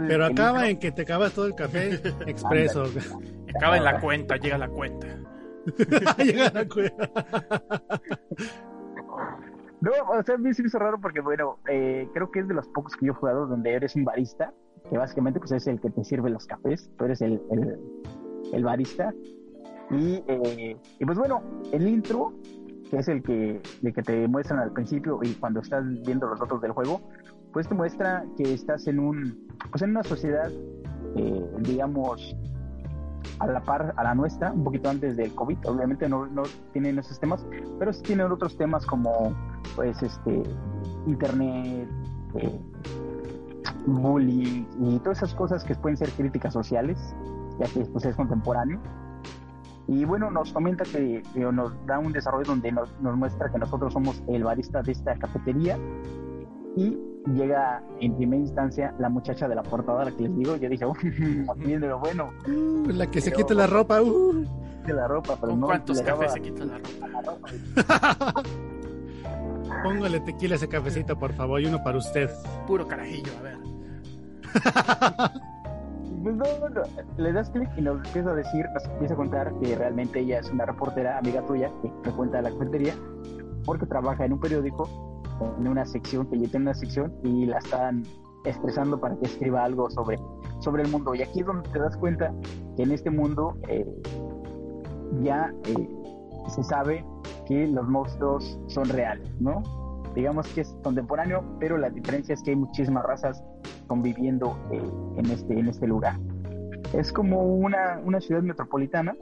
[0.07, 1.93] Pero acaba en que te acabas todo el café
[2.27, 2.85] expreso.
[3.55, 5.07] Acaba en la cuenta, llega la cuenta.
[6.17, 7.09] Llega la cueva.
[9.79, 12.47] No, o sea, a mí se me hizo raro porque, bueno, eh, creo que es
[12.47, 14.51] de los pocos que yo he jugado donde eres un barista,
[14.89, 17.79] que básicamente pues es el que te sirve los cafés, tú eres el, el,
[18.53, 19.13] el barista.
[19.91, 22.33] Y, eh, y pues bueno, el intro,
[22.89, 26.39] que es el que, el que te muestran al principio y cuando estás viendo los
[26.39, 27.01] datos del juego,
[27.57, 30.51] pues te muestra que estás en un, pues en una sociedad,
[31.15, 32.35] eh, digamos,
[33.39, 36.99] a la par a la nuestra, un poquito antes del COVID, obviamente no, no tienen
[36.99, 37.43] esos temas,
[37.79, 39.35] pero sí tienen otros temas como
[39.75, 40.43] pues este
[41.07, 41.89] internet,
[42.35, 42.61] eh,
[43.87, 47.15] bullying y todas esas cosas que pueden ser críticas sociales,
[47.59, 48.79] ya que pues, es contemporáneo.
[49.87, 53.57] Y bueno, nos comenta que, que nos da un desarrollo donde nos, nos muestra que
[53.57, 55.75] nosotros somos el barista de esta cafetería
[56.75, 56.95] y
[57.33, 60.85] llega en primera instancia la muchacha de la portada, la que les digo, yo dije,
[60.85, 60.97] uff,
[61.57, 64.01] viene lo bueno, Uh, la que se quita la ropa.
[64.01, 64.45] uh.
[64.85, 67.07] de la ropa, pero ¿Con no cuántos cafés se quita la ropa?
[67.11, 68.43] la ropa.
[69.83, 72.29] Póngale tequila a ese cafecito, por favor, y uno para usted.
[72.65, 73.57] Puro carajillo, a ver.
[76.23, 76.81] Pues no, no,
[77.17, 80.39] le das clic y nos empieza a decir, nos empieza a contar que realmente ella
[80.39, 82.95] es una reportera amiga tuya que frecuenta la cafetería
[83.65, 85.16] porque trabaja en un periódico,
[85.59, 88.03] en una sección, que ella tiene una sección y la están
[88.45, 90.19] estresando para que escriba algo sobre,
[90.59, 91.13] sobre el mundo.
[91.15, 92.33] Y aquí es donde te das cuenta
[92.75, 93.85] que en este mundo eh,
[95.21, 95.89] ya eh,
[96.49, 97.05] se sabe
[97.45, 99.63] que los monstruos son reales, ¿no?
[100.15, 103.43] Digamos que es contemporáneo, pero la diferencia es que hay muchísimas razas
[103.87, 104.81] conviviendo eh,
[105.17, 106.17] en, este, en este lugar.
[106.93, 109.15] Es como una, una ciudad metropolitana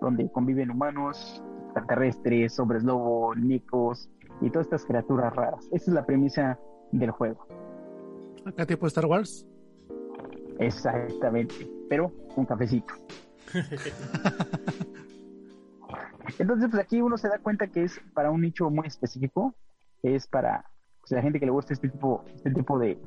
[0.00, 4.10] donde conviven humanos, extraterrestres, hombres lobo, nicos
[4.42, 5.66] y todas estas criaturas raras.
[5.72, 6.58] Esa es la premisa
[6.90, 7.46] del juego.
[8.44, 9.46] Acá tipo Star Wars.
[10.58, 11.54] Exactamente,
[11.88, 12.92] pero un cafecito.
[16.38, 19.54] Entonces, pues aquí uno se da cuenta que es para un nicho muy específico,
[20.02, 20.64] es para
[21.00, 22.98] pues, la gente que le gusta este tipo, este tipo de,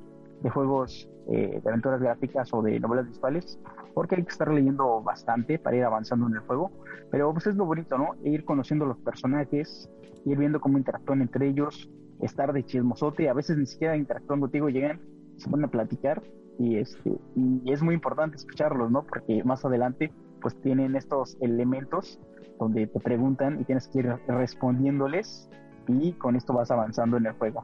[0.42, 3.60] de juegos eh, de aventuras gráficas o de novelas visuales,
[3.94, 6.72] porque hay que estar leyendo bastante para ir avanzando en el juego.
[7.12, 8.16] Pero pues es lo bonito, ¿no?
[8.24, 9.90] Ir conociendo los personajes,
[10.26, 11.90] ir viendo cómo interactúan entre ellos,
[12.22, 15.00] estar de chismosote, a veces ni siquiera interactúan contigo, llegan,
[15.38, 16.22] se ponen a platicar
[16.58, 19.04] y este y es muy importante escucharlos, ¿no?
[19.04, 22.20] Porque más adelante pues tienen estos elementos
[22.60, 25.50] donde te preguntan y tienes que ir respondiéndoles
[25.88, 27.64] y con esto vas avanzando en el juego.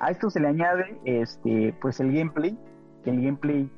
[0.00, 2.56] A esto se le añade este pues el gameplay,
[3.04, 3.70] el gameplay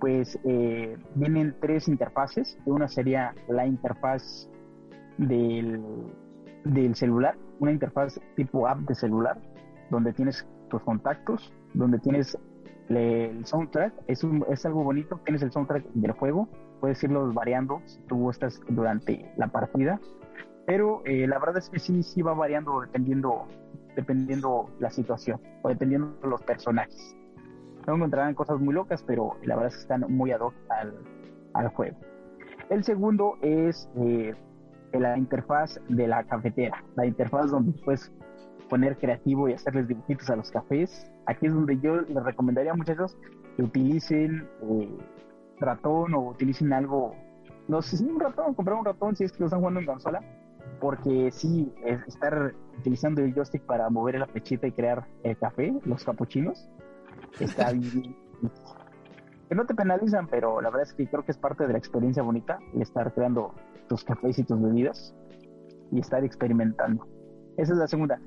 [0.00, 4.48] pues eh, vienen tres interfaces, una sería la interfaz
[5.18, 5.82] del,
[6.64, 9.38] del celular, una interfaz tipo app de celular,
[9.90, 12.36] donde tienes tus contactos, donde tienes
[12.90, 16.48] el soundtrack, es, un- es algo bonito, tienes el soundtrack del juego,
[16.80, 19.98] puedes irlo variando si tú estás durante la partida,
[20.66, 23.46] pero eh, la verdad es que sí, sí va variando dependiendo,
[23.96, 27.16] dependiendo la situación o dependiendo de los personajes.
[27.86, 30.94] No encontrarán cosas muy locas, pero la verdad es que están muy ad hoc al,
[31.54, 31.96] al juego.
[32.68, 34.34] El segundo es eh,
[34.92, 38.12] la interfaz de la cafetera, la interfaz donde puedes
[38.68, 41.10] poner creativo y hacerles dibujitos a los cafés.
[41.26, 43.16] Aquí es donde yo les recomendaría muchachos
[43.56, 44.98] que utilicen eh,
[45.58, 47.14] ratón o utilicen algo,
[47.68, 49.86] no sé si un ratón, comprar un ratón si es que lo están jugando en
[49.86, 50.22] consola,
[50.80, 55.74] porque sí, es estar utilizando el joystick para mover la pechita y crear el café,
[55.84, 56.68] los capuchinos,
[57.40, 58.16] está bien.
[59.48, 61.78] que no te penalizan, pero la verdad es que creo que es parte de la
[61.78, 63.54] experiencia bonita el estar creando
[63.88, 65.14] tus cafés y tus bebidas
[65.92, 67.06] y estar experimentando.
[67.56, 68.20] Esa es la segunda.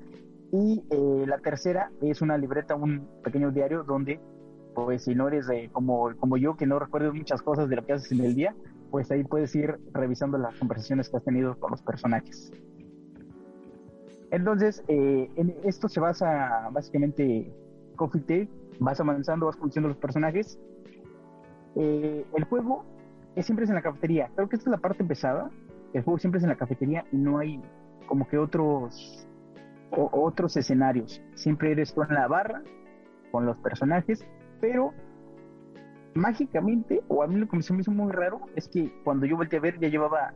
[0.52, 4.20] Y eh, la tercera es una libreta, un pequeño diario donde,
[4.74, 7.92] pues si no eres como, como yo, que no recuerdas muchas cosas de lo que
[7.92, 8.54] haces en el día,
[8.90, 12.52] pues ahí puedes ir revisando las conversaciones que has tenido con los personajes.
[14.30, 17.52] Entonces, eh, en esto se basa básicamente
[17.96, 18.48] Coffee Tale,
[18.78, 20.58] vas avanzando, vas conociendo los personajes.
[21.76, 22.84] Eh, el juego
[23.36, 24.30] es siempre es en la cafetería.
[24.34, 25.50] Creo que esta es la parte pesada.
[25.92, 27.60] El juego siempre es en la cafetería y no hay
[28.06, 29.26] como que otros
[29.90, 31.20] o- otros escenarios.
[31.34, 32.62] Siempre eres tú en la barra
[33.32, 34.24] con los personajes,
[34.60, 34.92] pero
[36.20, 39.36] mágicamente, o a mí lo que se me hizo muy raro, es que cuando yo
[39.36, 40.34] volteé a ver ya llevaba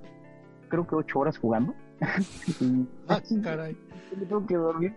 [0.68, 1.75] creo que ocho horas jugando.
[3.09, 3.77] Ah, caray.
[4.16, 4.94] me tengo que dormir.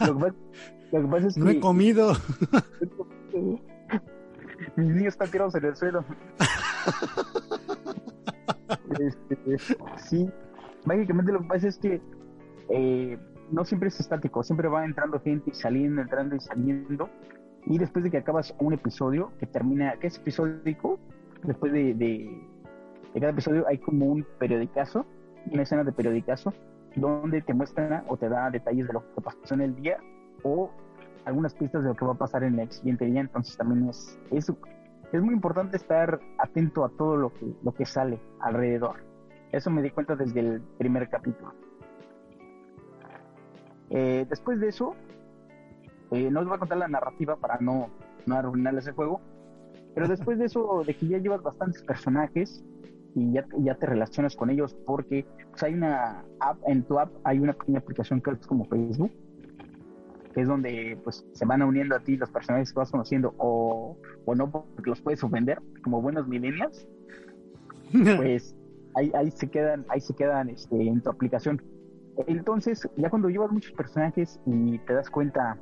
[0.00, 0.34] Lo que pasa,
[0.92, 2.12] lo que pasa es No he comido.
[4.76, 6.04] mis niños están tirados en el suelo.
[8.98, 9.58] Este,
[9.96, 10.30] sí,
[10.84, 12.00] mágicamente lo que pasa es que
[12.68, 13.18] eh,
[13.50, 17.08] no siempre es estático, siempre va entrando gente y saliendo, entrando y saliendo.
[17.66, 20.98] Y después de que acabas un episodio que termina, que es episódico,
[21.42, 22.42] después de, de,
[23.14, 25.06] de cada episodio hay como un periodicazo,
[25.50, 26.52] una escena de periodicazo,
[26.96, 29.98] donde te muestra o te da detalles de lo que pasó en el día
[30.42, 30.70] o
[31.24, 33.20] algunas pistas de lo que va a pasar en el siguiente día.
[33.20, 34.52] Entonces también es, es,
[35.12, 39.04] es muy importante estar atento a todo lo que, lo que sale alrededor.
[39.52, 41.52] Eso me di cuenta desde el primer capítulo.
[43.90, 44.94] Eh, después de eso,
[46.12, 47.88] eh, no os voy a contar la narrativa para no,
[48.26, 49.20] no arruinarles el juego,
[49.94, 52.64] pero después de eso, de que ya llevas bastantes personajes
[53.14, 57.10] y ya, ya te relacionas con ellos, porque pues, hay una app, en tu app
[57.24, 59.10] hay una pequeña aplicación que es como Facebook,
[60.34, 63.96] que es donde pues se van uniendo a ti los personajes que vas conociendo o,
[64.24, 66.86] o no porque los puedes ofender, como buenos millennials,
[68.16, 68.54] pues
[68.94, 71.60] ahí, ahí se quedan, ahí se quedan este, en tu aplicación.
[72.26, 75.58] Entonces, ya cuando llevas muchos personajes y te das cuenta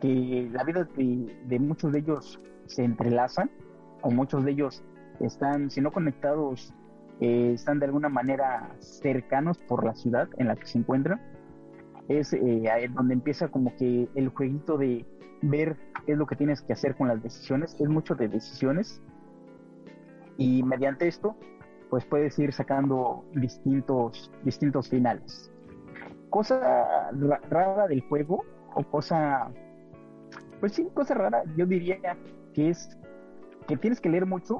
[0.00, 3.50] que la vida de, de muchos de ellos se entrelazan,
[4.02, 4.84] o muchos de ellos
[5.20, 6.74] están, si no conectados,
[7.20, 11.20] eh, están de alguna manera cercanos por la ciudad en la que se encuentran,
[12.08, 15.06] es eh, ahí donde empieza como que el jueguito de
[15.42, 19.02] ver qué es lo que tienes que hacer con las decisiones, es mucho de decisiones,
[20.36, 21.34] y mediante esto,
[21.88, 25.50] pues puedes ir sacando distintos, distintos finales.
[26.30, 29.50] Cosa ra- rara del juego, o cosa,
[30.60, 31.98] pues sí, cosa rara, yo diría
[32.54, 32.96] que es
[33.66, 34.58] que tienes que leer mucho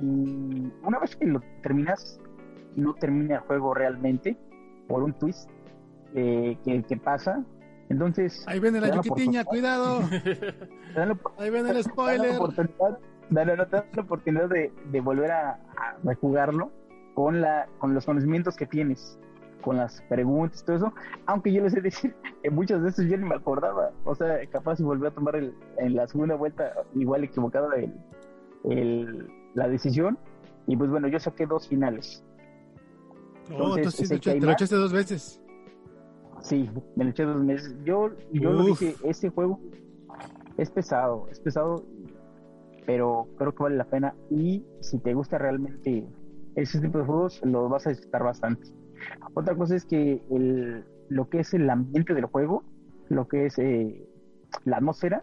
[0.00, 2.20] y una vez que lo terminas,
[2.76, 4.36] no termina el juego realmente
[4.86, 5.48] por un twist
[6.14, 7.44] eh, que, que pasa.
[7.88, 10.00] Entonces, Ahí viene la chiquitiña, cuidado.
[11.38, 12.38] Ahí viene el te dan la spoiler.
[13.30, 16.70] dan la oportunidad de, de volver a, a rejugarlo
[17.14, 19.18] con, la, con los conocimientos que tienes,
[19.62, 20.92] con las preguntas, todo eso.
[21.26, 23.90] Aunque yo les he de decir que muchas veces yo ni me acordaba.
[24.04, 27.92] O sea, capaz si volví a tomar el, en la segunda vuelta igual equivocada el,
[28.70, 30.18] el- la decisión.
[30.66, 32.22] Y pues bueno, yo saqué dos finales.
[33.50, 35.40] Oh, Entonces, entonces sí, te, lo echaste dos veces.
[36.42, 37.74] Sí, me lo eché dos meses.
[37.84, 39.58] Yo, yo lo dije, este juego
[40.58, 41.82] es pesado, es pesado,
[42.86, 44.14] pero creo que vale la pena.
[44.30, 46.06] Y si te gusta realmente
[46.54, 48.68] ese tipo de juegos, lo vas a disfrutar bastante.
[49.34, 52.64] Otra cosa es que el, lo que es el ambiente del juego,
[53.08, 54.06] lo que es eh,
[54.64, 55.22] la atmósfera,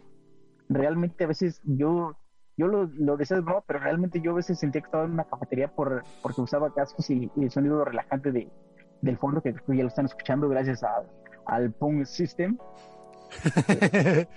[0.69, 2.15] realmente a veces yo
[2.57, 5.11] yo lo, lo decía de broma, pero realmente yo a veces sentía que estaba en
[5.11, 8.49] una cafetería por, porque usaba cascos y, y el sonido relajante de,
[9.01, 11.03] del fondo, que ya lo están escuchando gracias a-
[11.47, 12.57] al Pong System.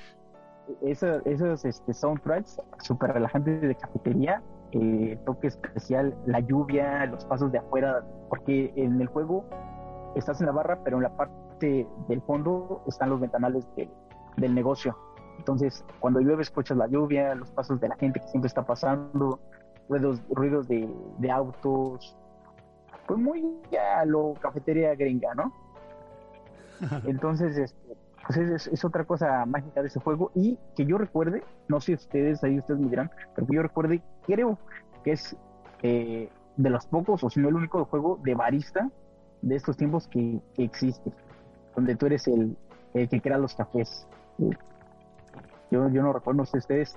[0.82, 7.50] Esa- esos este, soundtracks súper relajantes de cafetería, eh, toque especial, la lluvia, los pasos
[7.52, 9.44] de afuera, porque en el juego
[10.14, 13.88] estás en la barra, pero en la parte del fondo están los ventanales de-
[14.36, 14.96] del negocio.
[15.38, 19.38] Entonces, cuando llueve, escuchas la lluvia, los pasos de la gente que siempre está pasando,
[19.88, 22.16] ruidos, ruidos de, de autos.
[23.06, 23.42] Pues muy
[24.00, 25.52] a lo cafetería gringa, ¿no?
[27.06, 27.96] Entonces, este,
[28.28, 30.30] pues es, es otra cosa mágica de ese juego.
[30.36, 34.02] Y que yo recuerde, no sé ustedes, ahí ustedes me dirán, pero que yo recuerde,
[34.26, 34.56] creo
[35.02, 35.34] que es
[35.82, 38.88] eh, de los pocos, o si no el único juego de barista
[39.42, 41.10] de estos tiempos que, que existe,
[41.74, 42.56] donde tú eres el,
[42.94, 44.06] el que crea los cafés.
[45.70, 46.96] Yo, yo no recuerdo si ustedes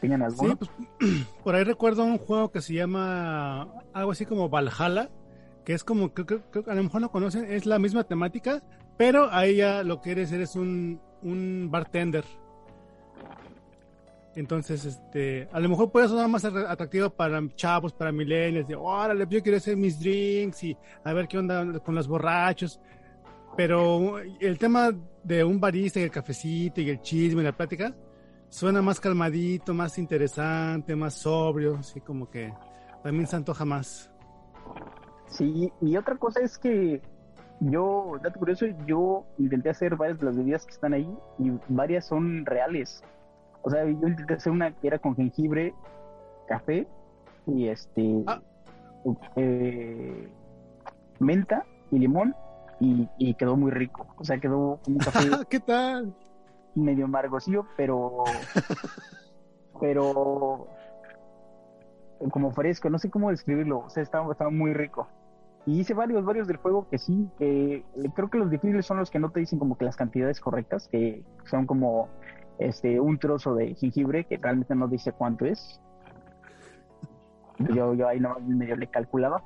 [0.00, 0.50] tengan alguno.
[0.50, 5.08] Sí, pues por ahí recuerdo un juego que se llama algo así como Valhalla,
[5.64, 8.04] que es como, creo, creo- creo que a lo mejor lo conocen, es la misma
[8.04, 8.62] temática,
[9.00, 12.22] pero ahí ya lo que eres, eres un, un bartender.
[14.34, 18.74] Entonces, este, a lo mejor puede sonar más atra- atractivo para chavos, para millennials, de,
[18.74, 22.78] órale, yo quiero hacer mis drinks y a ver qué onda con los borrachos.
[23.56, 24.90] Pero el tema
[25.24, 27.94] de un barista y el cafecito y el chisme y la plática
[28.50, 32.52] suena más calmadito, más interesante, más sobrio, así como que
[33.02, 34.10] también se antoja más.
[35.26, 37.00] Sí, y otra cosa es que
[37.60, 42.06] yo, dato curioso, yo intenté hacer varias de las bebidas que están ahí y varias
[42.06, 43.02] son reales.
[43.62, 45.74] O sea, yo intenté hacer una que era con jengibre,
[46.48, 46.86] café
[47.46, 48.40] y este Ah.
[49.36, 50.28] eh,
[51.18, 52.34] menta y limón
[52.80, 54.06] y, y quedó muy rico.
[54.18, 55.20] O sea, quedó como un café
[55.50, 56.14] ¿Qué tal?
[56.74, 58.24] medio amargosillo, pero
[59.80, 60.66] pero
[62.30, 65.08] como fresco, no sé cómo describirlo, o sea, estaba, estaba muy rico.
[65.66, 69.10] Y hice varios, varios del juego que sí, que creo que los difíciles son los
[69.10, 72.08] que no te dicen como que las cantidades correctas, que son como
[72.58, 75.80] este un trozo de jengibre que realmente no dice cuánto es.
[77.58, 79.42] Yo, yo ahí no medio le calculaba.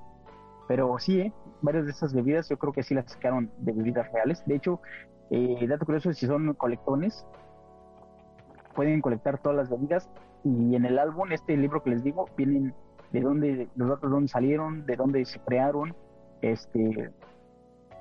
[0.69, 1.33] Pero sí, ¿eh?
[1.63, 4.43] varias de esas bebidas yo creo que sí las sacaron de bebidas reales.
[4.47, 4.81] De hecho,
[5.31, 7.27] eh, dato curioso, si son colectones,
[8.75, 10.09] pueden colectar todas las bebidas
[10.45, 12.75] y en el álbum, este libro que les digo, vienen
[13.13, 15.95] de dónde, los datos de dónde salieron, de dónde se crearon,
[16.53, 17.11] este,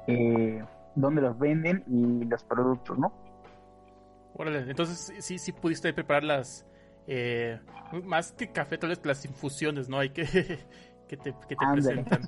[0.07, 0.63] eh,
[0.95, 3.13] dónde los venden y los productos, ¿no?
[4.35, 6.65] Órale, entonces sí, sí pudiste preparar las.
[7.07, 7.59] eh,
[8.03, 9.99] más que café, tal vez las infusiones, ¿no?
[9.99, 10.23] Hay que.
[11.07, 12.21] que te, que te presentan.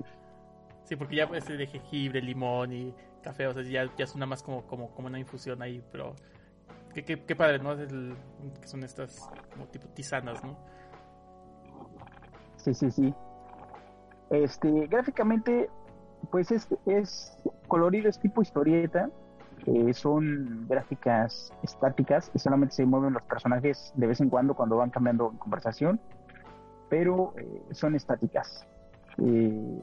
[0.84, 4.43] Sí, porque ya este de jengibre, limón y café, o sea, ya, ya suena más
[4.43, 6.15] como, como, como una infusión ahí, pero.
[6.93, 7.73] Qué, qué, qué padre, ¿no?
[7.73, 8.15] Es el-
[8.62, 10.58] que son estas como tipo tisanas, ¿no?
[12.58, 13.13] Sí, sí, sí.
[14.30, 15.69] Este, gráficamente,
[16.32, 19.10] pues es, es colorido, es tipo historieta.
[19.67, 24.78] eh, son gráficas estáticas y solamente se mueven los personajes de vez en cuando cuando
[24.78, 25.99] van cambiando en conversación,
[26.89, 28.65] pero eh, son estáticas.
[29.17, 29.82] Eh,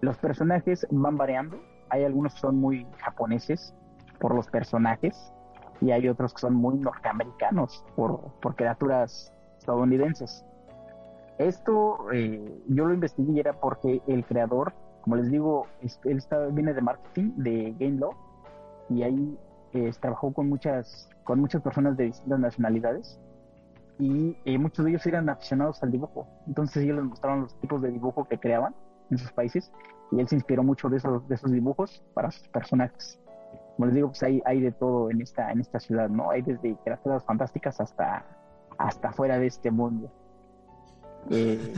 [0.00, 1.58] los personajes van variando.
[1.88, 3.74] Hay algunos que son muy japoneses
[4.18, 5.32] por los personajes
[5.80, 10.44] y hay otros que son muy norteamericanos por, por criaturas estadounidenses.
[11.38, 14.72] Esto eh, yo lo investigué era porque el creador,
[15.06, 18.10] como les digo, es- él está, viene de marketing de Game Law
[18.90, 19.38] y ahí
[19.72, 23.20] eh, trabajó con muchas, con muchas personas de distintas nacionalidades
[24.00, 26.26] y eh, muchos de ellos eran aficionados al dibujo.
[26.48, 28.74] Entonces ellos les mostraron los tipos de dibujo que creaban
[29.12, 29.70] en sus países
[30.10, 33.20] y él se inspiró mucho de esos, de esos dibujos para sus personajes.
[33.76, 36.30] Como les digo, pues hay, hay de todo en esta, en esta ciudad, ¿no?
[36.30, 38.24] Hay desde criaturas fantásticas hasta,
[38.76, 40.10] hasta fuera de este mundo.
[41.28, 41.74] Eh,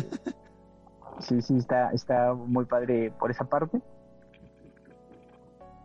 [1.20, 3.80] sí, sí, está, está muy padre por esa parte.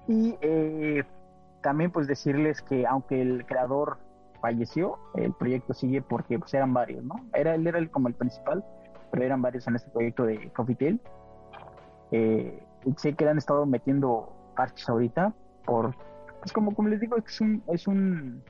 [0.07, 1.03] Y eh,
[1.61, 3.97] también pues decirles que aunque el creador
[4.41, 7.15] falleció, el proyecto sigue porque pues eran varios, ¿no?
[7.33, 8.63] Era, él era el, como el principal,
[9.11, 10.99] pero eran varios en este proyecto de Coffee Tale.
[12.11, 12.63] Eh,
[12.97, 15.33] sé que han estado metiendo parches ahorita
[15.65, 15.95] por,
[16.39, 18.43] pues como, como les digo, es un, es un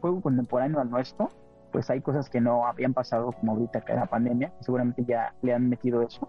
[0.00, 1.30] juego contemporáneo al nuestro
[1.72, 5.54] pues hay cosas que no habían pasado como ahorita que era pandemia, seguramente ya le
[5.54, 6.28] han metido eso.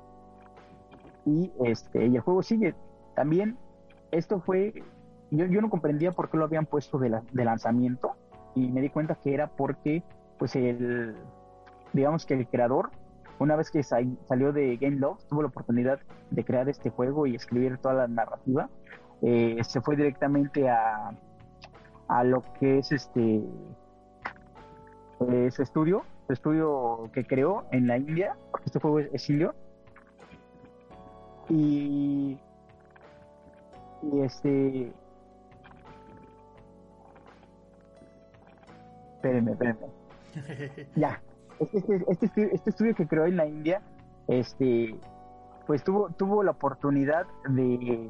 [1.26, 2.76] Y este y el juego sigue.
[3.16, 3.58] También
[4.12, 4.74] esto fue
[5.30, 8.14] yo, yo no comprendía por qué lo habían puesto de, la- de lanzamiento
[8.56, 10.04] y me di cuenta que era porque
[10.38, 11.16] pues el
[11.94, 12.90] digamos que el creador
[13.40, 16.00] una vez que sa- salió de Game Love tuvo la oportunidad
[16.32, 18.70] de crear este juego y escribir toda la narrativa
[19.22, 21.12] eh, se fue directamente a
[22.08, 23.42] a lo que es este
[25.30, 29.30] eh, su estudio, su estudio que creó en la India, porque este juego es, es
[29.30, 29.54] indio.
[31.50, 32.38] Y,
[34.04, 34.94] y este.
[39.16, 39.88] Espérenme, espérenme.
[40.96, 41.22] Ya.
[41.60, 43.82] Este, este, este, estu- este estudio que creó en la India,
[44.28, 44.96] este,
[45.68, 48.10] pues tuvo, tuvo la oportunidad de,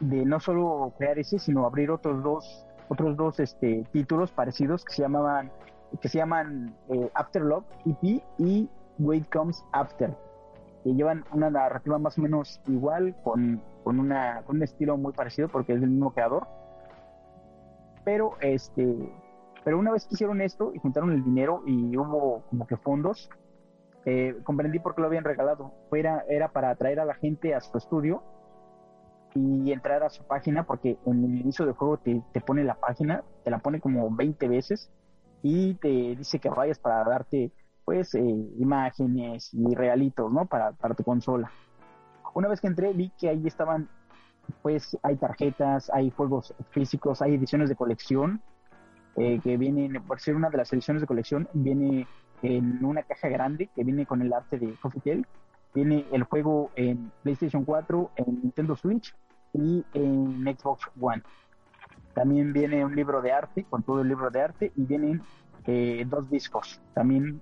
[0.00, 4.92] de no solo crear ese, sino abrir otros dos, otros dos este, títulos parecidos que
[4.92, 5.50] se llamaban
[6.00, 8.68] que se llaman eh, After Love EP y
[8.98, 10.16] Wait Comes After,
[10.84, 15.12] que llevan una narrativa más o menos igual, con, con, una, con un estilo muy
[15.12, 16.46] parecido porque es del mismo creador.
[18.04, 19.12] Pero este
[19.64, 23.28] pero una vez que hicieron esto y juntaron el dinero y hubo como que fondos,
[24.06, 25.72] eh, comprendí por qué lo habían regalado.
[25.92, 28.22] Era, era para atraer a la gente a su estudio
[29.34, 32.74] y entrar a su página, porque en el inicio del juego te, te pone la
[32.74, 34.90] página, te la pone como 20 veces
[35.42, 37.52] y te dice que vayas para darte
[37.84, 40.46] pues eh, imágenes y regalitos, ¿no?
[40.46, 41.50] Para, para tu consola.
[42.34, 43.88] Una vez que entré vi que ahí estaban
[44.62, 48.42] pues hay tarjetas, hay juegos físicos, hay ediciones de colección
[49.16, 52.06] eh, que vienen, por ser una de las ediciones de colección, viene
[52.42, 55.24] en una caja grande que viene con el arte de Coffee Tale.
[55.74, 59.14] Viene el juego en PlayStation 4, en Nintendo Switch
[59.52, 61.22] y en Xbox One.
[62.14, 65.22] También viene un libro de arte, con todo el libro de arte, y vienen
[65.66, 67.40] eh, dos discos, también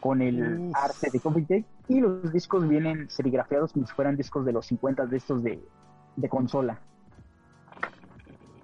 [0.00, 0.76] con el Uf.
[0.76, 1.64] arte de Coffee.
[1.88, 5.62] Y los discos vienen serigrafiados como si fueran discos de los 50 de estos de,
[6.16, 6.78] de consola.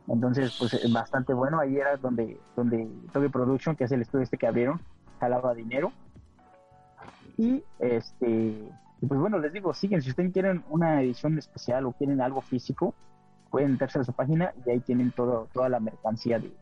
[0.09, 1.61] Entonces, pues eh, bastante bueno.
[1.61, 4.81] Ahí era donde, donde Toby Production, que es el estudio este que abrieron,
[5.21, 5.93] jalaba dinero.
[7.37, 8.69] Y este,
[9.07, 12.95] pues bueno, les digo, siguen, si ustedes quieren una edición especial o quieren algo físico,
[13.51, 16.53] pueden meterse a su página y ahí tienen todo, toda la mercancía de,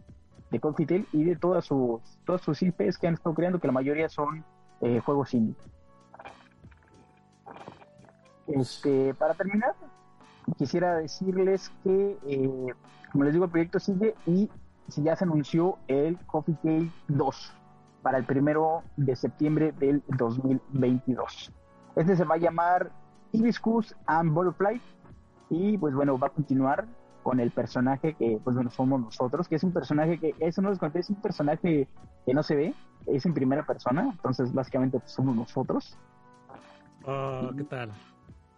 [0.50, 3.66] de Coffee Tale y de todas sus, todas sus IPs que han estado creando, que
[3.66, 4.44] la mayoría son
[4.80, 5.56] eh, juegos indie.
[8.48, 9.74] Este, para terminar,
[10.56, 12.74] quisiera decirles que, eh,
[13.10, 14.48] como les digo, el proyecto sigue y
[14.96, 17.52] ya se anunció el Coffee Tale 2
[18.02, 21.52] para el primero de septiembre del 2022.
[21.96, 22.92] Este se va a llamar
[23.32, 24.80] Hibiscus and Butterfly
[25.50, 26.86] y pues bueno, va a continuar
[27.22, 30.70] con el personaje que pues bueno, somos nosotros, que es un personaje que, eso no
[30.70, 31.88] les conté, es un personaje
[32.24, 32.74] que no se ve,
[33.06, 35.96] es en primera persona, entonces básicamente pues, somos nosotros.
[37.04, 37.92] Oh, ¿Qué tal?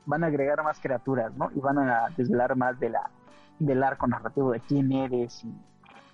[0.09, 1.51] van a agregar más criaturas, ¿no?
[1.55, 3.11] Y van a desvelar más de la
[3.59, 5.53] del arco narrativo de quién eres y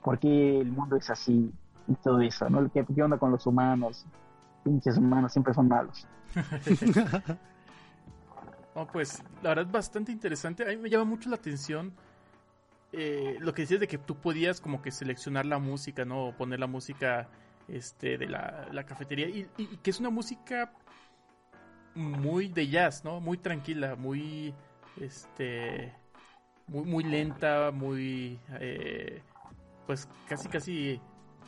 [0.02, 1.52] por qué el mundo es así
[1.86, 2.68] y todo eso, ¿no?
[2.72, 4.04] ¿Qué, qué onda con los humanos?
[4.64, 6.08] Pinches humanos siempre son malos.
[8.74, 10.64] No, pues la verdad es bastante interesante.
[10.64, 11.92] A mí me llama mucho la atención
[12.92, 16.28] eh, lo que decías de que tú podías como que seleccionar la música, ¿no?
[16.28, 17.28] O poner la música
[17.68, 19.28] este, de la, la cafetería.
[19.28, 20.72] Y, y- que es una música
[21.94, 23.20] muy de jazz, ¿no?
[23.20, 24.54] Muy tranquila, muy
[25.00, 25.92] este
[26.68, 29.22] muy, muy lenta, muy eh,
[29.86, 31.00] pues casi casi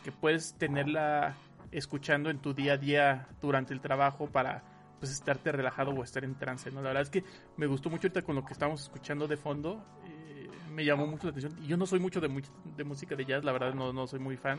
[0.04, 1.36] que puedes tenerla
[1.72, 4.62] escuchando en tu día a día durante el trabajo para
[4.98, 6.80] pues estarte relajado o estar en trance, ¿no?
[6.82, 7.24] La verdad es que
[7.56, 11.26] me gustó mucho ahorita con lo que estamos escuchando de fondo, eh, me llamó mucho
[11.26, 12.40] la atención y yo no soy mucho de, mu-
[12.76, 14.58] de música de jazz, la verdad no, no soy muy fan,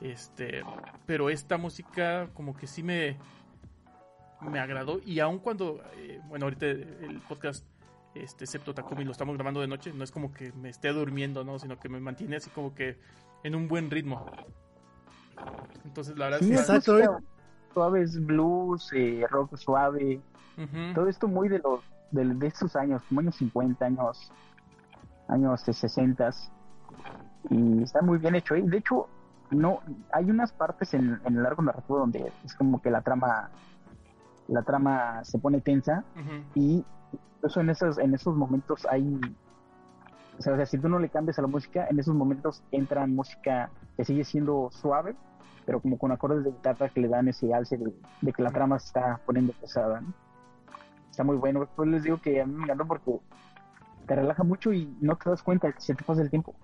[0.00, 0.62] este,
[1.06, 3.16] pero esta música como que sí me
[4.42, 7.64] me agradó y aun cuando, eh, bueno, ahorita el podcast
[8.14, 11.44] este excepto Takumi lo estamos grabando de noche, no es como que me esté durmiendo,
[11.44, 11.58] ¿no?
[11.58, 12.98] Sino que me mantiene así como que
[13.44, 14.24] en un buen ritmo.
[15.84, 16.72] Entonces, la verdad Sí, es es que...
[16.76, 17.18] Exacto,
[17.76, 20.20] música suave, es blues, eh, rock suave,
[20.94, 24.32] todo esto muy de los de, de estos años, como años 50, años
[25.28, 26.30] años de 60
[27.50, 28.54] y está muy bien hecho.
[28.54, 28.62] ¿eh?
[28.64, 29.06] De hecho,
[29.50, 29.80] no
[30.12, 33.50] hay unas partes en, en el arco narrativo donde es como que la trama
[34.48, 36.44] la trama se pone tensa Ujú.
[36.54, 36.84] y
[37.36, 39.20] incluso en esos en esos momentos hay
[40.38, 43.70] o sea, si tú no le cambias a la música en esos momentos entra música
[43.96, 45.16] que sigue siendo suave
[45.66, 47.92] pero como con acordes de guitarra que le dan ese alce de,
[48.22, 50.14] de que la trama se está poniendo pesada ¿no?
[51.10, 53.18] está muy bueno pues les digo que a mí me encantó porque
[54.06, 56.54] te relaja mucho y no te das cuenta que se te pasa el tiempo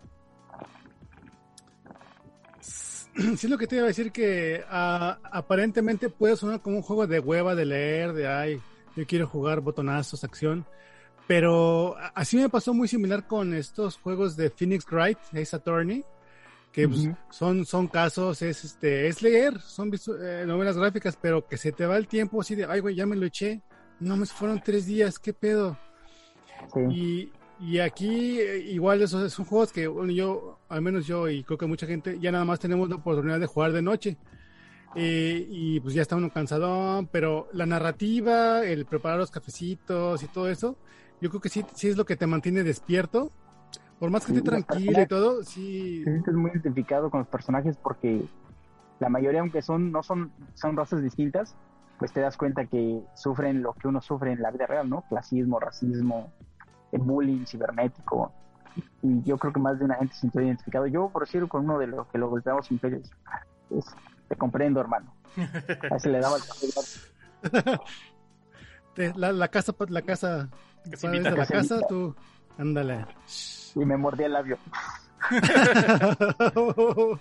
[3.36, 6.82] Sí, es lo que te iba a decir que ah, aparentemente puede sonar como un
[6.82, 8.62] juego de hueva, de leer, de ay,
[8.96, 10.64] yo quiero jugar botonazos, acción.
[11.26, 16.05] Pero así me pasó muy similar con estos juegos de Phoenix Wright, Ace Attorney,
[16.73, 21.59] que pues, son, son casos, es este, es leer, son eh, novelas gráficas, pero que
[21.59, 23.61] se te va el tiempo así de, ay güey, ya me lo eché.
[24.01, 25.79] No me fueron tres días, qué pedo.
[26.73, 26.81] sí.
[26.91, 31.45] Y, y aquí eh, igual esos son juegos que bueno, yo, al menos yo y
[31.45, 34.16] creo que mucha gente, ya nada más tenemos la oportunidad de jugar de noche.
[34.95, 40.27] Eh, y pues ya está uno cansadón, pero la narrativa, el preparar los cafecitos y
[40.29, 40.77] todo eso,
[41.20, 43.31] yo creo que sí, sí es lo que te mantiene despierto.
[44.03, 46.03] Por más que Sí, esté la tranquilo y todo, sí.
[46.05, 48.24] te sientes muy identificado con los personajes porque
[48.98, 51.55] la mayoría, aunque son no son son razas distintas,
[52.00, 55.03] pues te das cuenta que sufren lo que uno sufre en la vida real, ¿no?
[55.03, 56.32] Clasismo, racismo,
[56.90, 58.32] el bullying cibernético.
[59.03, 60.88] Y yo creo que más de una gente se sintió identificado.
[60.88, 63.09] Yo, por decirlo, con uno de los que lo golpeamos sin peleas.
[63.70, 63.84] Es,
[64.26, 65.14] te comprendo, hermano.
[65.92, 66.42] A ese le daba el
[69.14, 70.48] la, la casa, la casa,
[70.84, 72.16] la casa, tú,
[72.59, 73.07] ándale.
[73.74, 74.59] y me mordí el labio.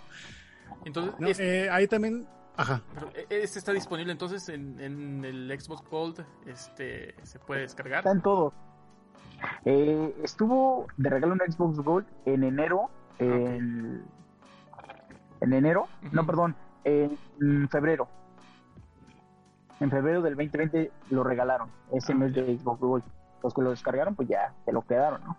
[0.85, 2.27] Entonces, No, es- eh, ahí también,
[2.57, 2.81] ajá.
[2.93, 7.99] pero, eh, este está disponible entonces en, en el Xbox Gold, este, se puede descargar.
[7.99, 8.53] Está en todo.
[9.65, 12.89] Eh, estuvo de regalo en Xbox Gold en enero.
[13.19, 14.03] En,
[15.41, 18.07] en enero, no, perdón, en febrero.
[19.79, 22.41] En febrero del 2020 lo regalaron, ese Ah, mes ya.
[22.43, 23.03] de Xbox Gold.
[23.43, 25.37] Los que lo descargaron, pues ya se lo quedaron, ¿no?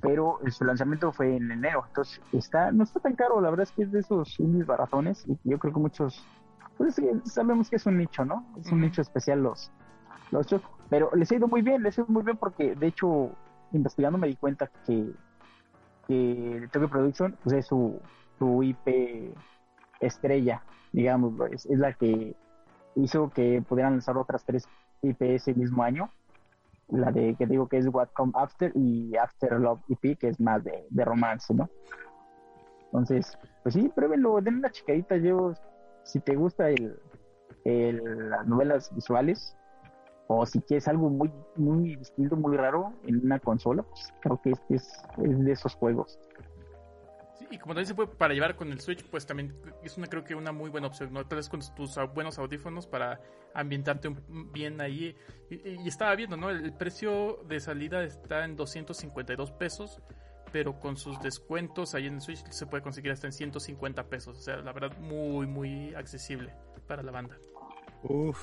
[0.00, 3.72] Pero su lanzamiento fue en enero, entonces está no está tan caro, la verdad es
[3.72, 6.26] que es de esos indies baratones y yo creo que muchos
[6.80, 8.46] pues sabemos que es un nicho, ¿no?
[8.58, 9.70] Es un nicho especial los,
[10.30, 10.62] los shows.
[10.88, 13.32] Pero les ha ido muy bien, les ha ido muy bien porque, de hecho,
[13.72, 15.12] investigando me di cuenta que,
[16.08, 18.00] que Tokyo Production pues, es su,
[18.38, 19.34] su IP
[20.00, 22.34] estrella, digamos, es, es la que
[22.94, 24.66] hizo que pudieran lanzar otras tres
[25.02, 26.10] IP ese mismo año.
[26.90, 30.40] La de que digo que es What Come After y After Love EP, que es
[30.40, 31.68] más de, de romance, ¿no?
[32.86, 35.16] Entonces, pues sí, pruébenlo, den una chicadita.
[35.16, 35.52] Yo,
[36.02, 36.96] si te gusta el,
[37.64, 39.56] el- las novelas visuales,
[40.26, 44.50] o si quieres algo muy, muy distinto, muy raro en una consola, pues creo que
[44.52, 46.18] este es, es de esos juegos.
[47.50, 50.22] Y como también se puede para llevar con el Switch, pues también es una creo
[50.22, 51.26] que una muy buena opción, ¿no?
[51.26, 53.20] Tal vez con tus buenos audífonos para
[53.54, 55.16] ambientarte un- bien ahí.
[55.50, 56.50] Y, y- y estaba viendo, ¿no?
[56.50, 60.00] El, el precio de salida está en 252 pesos,
[60.52, 64.38] pero con sus descuentos ahí en el Switch se puede conseguir hasta en 150 pesos.
[64.38, 66.54] O sea, la verdad, muy, muy accesible
[66.86, 67.36] para la banda.
[68.04, 68.38] Uf.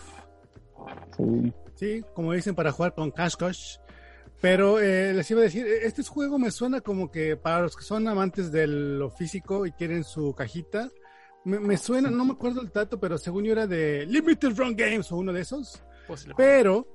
[1.16, 1.54] Sí.
[1.76, 3.78] Sí, como dicen, para jugar con Cash Cash.
[4.40, 7.76] Pero eh, les iba a decir, eh, este juego me suena como que para los
[7.76, 10.90] que son amantes de lo físico y quieren su cajita,
[11.44, 14.76] me, me suena, no me acuerdo el dato, pero según yo era de Limited Run
[14.76, 15.82] Games o uno de esos.
[16.36, 16.88] Pero,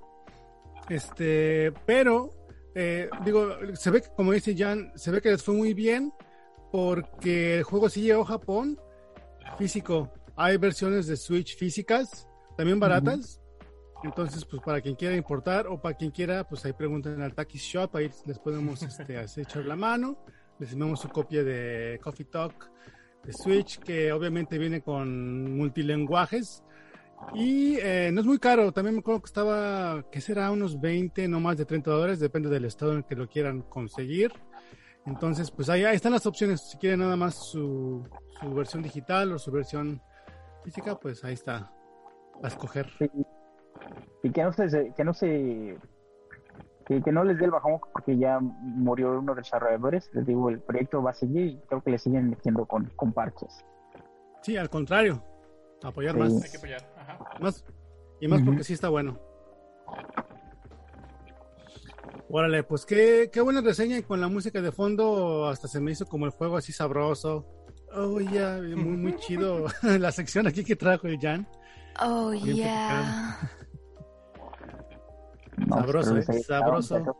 [0.88, 2.32] este, pero,
[2.74, 6.12] eh, digo, se ve que, como dice Jan, se ve que les fue muy bien
[6.70, 8.78] porque el juego sí llegó a Japón
[9.58, 10.10] físico.
[10.36, 12.26] Hay versiones de Switch físicas,
[12.56, 13.41] también baratas.
[14.02, 17.62] Entonces, pues para quien quiera importar o para quien quiera, pues ahí pregunten al Takis
[17.62, 20.18] Shop, ahí les podemos este, hacer echar la mano.
[20.58, 22.70] Les enviamos su copia de Coffee Talk
[23.24, 26.62] de Switch, que obviamente viene con multilenguajes.
[27.34, 31.28] Y eh, no es muy caro, también me acuerdo que estaba, que será unos 20,
[31.28, 34.32] no más de 30 dólares, depende del estado en el que lo quieran conseguir.
[35.06, 38.08] Entonces, pues ahí, ahí están las opciones, si quieren nada más su,
[38.40, 40.02] su versión digital o su versión
[40.64, 41.72] física, pues ahí está,
[42.42, 42.88] a escoger.
[44.22, 45.76] Y que no se, que no se,
[46.86, 50.10] que, que no les dé el bajón porque ya murió uno de los desarrolladores.
[50.14, 53.12] Les digo, el proyecto va a seguir y creo que le siguen metiendo con, con
[53.12, 53.64] parches.
[54.42, 55.22] Sí, al contrario,
[55.82, 56.20] apoyar Sí.
[56.20, 56.80] más, Hay que apoyar.
[56.98, 57.18] Ajá.
[57.40, 57.64] más
[58.20, 59.18] y más porque sí está bueno.
[62.28, 65.90] Órale, pues qué, qué buena reseña y con la música de fondo hasta se me
[65.92, 67.44] hizo como el juego así sabroso.
[67.94, 71.46] Oh, ya, muy, muy chido la sección aquí que trajo el Jan.
[72.00, 73.38] Oh Bien yeah.
[75.66, 76.22] No, Sabroso, ¿eh?
[76.42, 77.16] Sabroso.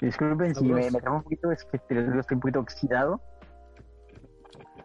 [0.00, 3.20] Disculpen si me, me un poquito, es que estoy un poquito oxidado.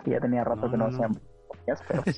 [0.06, 0.96] Ya tenía rato No, que no, no, no.
[0.96, 2.18] hacían podcast, pero pues,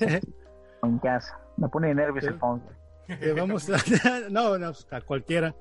[0.82, 1.38] en casa.
[1.56, 2.30] Me pone nervios Sí.
[2.30, 2.62] el phone.
[3.08, 3.76] Eh, vamos a,
[4.30, 5.54] no, no, pues, a cualquiera.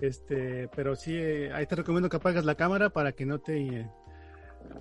[0.00, 3.56] Este, pero sí, eh, ahí te recomiendo que apagas la cámara para que no te
[3.80, 3.90] eh,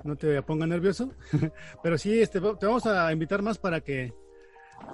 [0.04, 1.12] no te ponga nervioso.
[1.84, 4.14] pero sí, este, te vamos a invitar más para que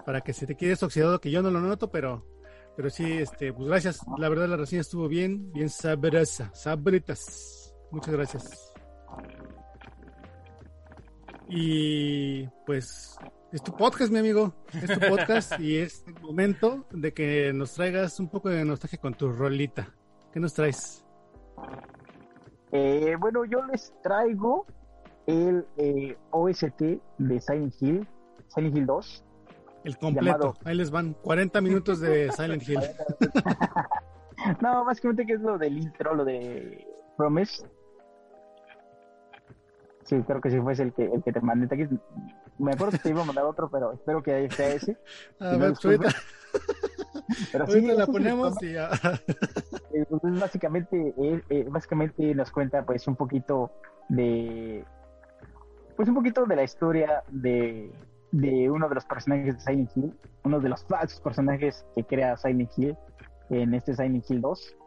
[0.06, 2.26] para que se te quede oxidado, que yo no lo noto, pero
[2.78, 4.02] pero sí, este, pues gracias.
[4.20, 7.76] La verdad la reseña estuvo bien, bien sabrosa, sabritas.
[7.90, 8.72] Muchas gracias.
[11.50, 13.18] Y pues
[13.52, 14.54] es tu podcast, mi amigo.
[14.72, 19.00] Es tu podcast y es el momento de que nos traigas un poco de nostalgia
[19.00, 19.92] con tu rolita.
[20.32, 21.04] ¿Qué nos traes?
[22.72, 24.68] Eh, bueno, yo les traigo
[25.26, 26.82] el eh, OST
[27.18, 28.08] de Silent Hill,
[28.50, 29.24] Silent Hill 2.
[29.84, 30.26] El completo.
[30.38, 32.80] Llamado- Ahí les van 40 minutos de Silent Hill.
[34.62, 37.66] No, básicamente que es lo del intro, lo de Promise.
[40.04, 41.66] Sí, creo que sí fue el que, el que te mandé.
[41.74, 41.88] Aquí.
[42.60, 44.96] Me acuerdo que te iba a mandar otro, pero espero que ahí sea ese.
[45.40, 46.10] A Si no, ver, pues ahorita,
[47.52, 48.90] Pero sí, la es ponemos y ya.
[49.94, 53.72] Eh, pues, básicamente, eh, eh, básicamente nos cuenta pues un poquito
[54.08, 54.86] de
[55.96, 57.92] pues un poquito de la historia de,
[58.32, 60.14] de uno de los personajes de Silent Hill,
[60.44, 62.98] uno de los falsos personajes que crea Silent Hill
[63.50, 64.78] en este Silent Hill 2.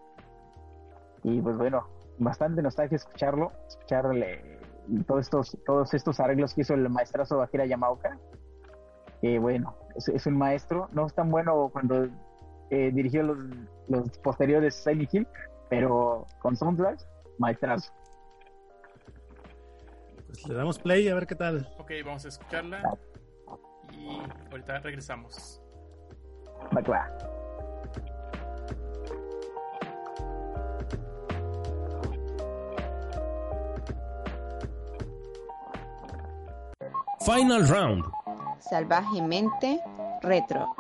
[1.25, 1.87] Y pues bueno,
[2.19, 4.59] bastante nostalgia escucharlo, escucharle
[5.07, 8.19] todos estos, todos estos arreglos que hizo el maestrazo Akira Yamaoka.
[9.21, 12.09] Que bueno, es, es un maestro, no es tan bueno cuando
[12.71, 13.39] eh, dirigió los,
[13.89, 15.29] los posteriores Silent Hill,
[15.69, 17.07] pero con soundtracks,
[17.39, 17.93] maestrazo.
[20.27, 21.69] Pues le damos play a ver qué tal.
[21.79, 22.83] Ok, vamos a escucharla.
[24.01, 25.61] Y ahorita regresamos.
[26.73, 27.07] Va.
[37.21, 38.05] Final Round.
[38.61, 39.81] Salvajemente
[40.23, 40.75] retro.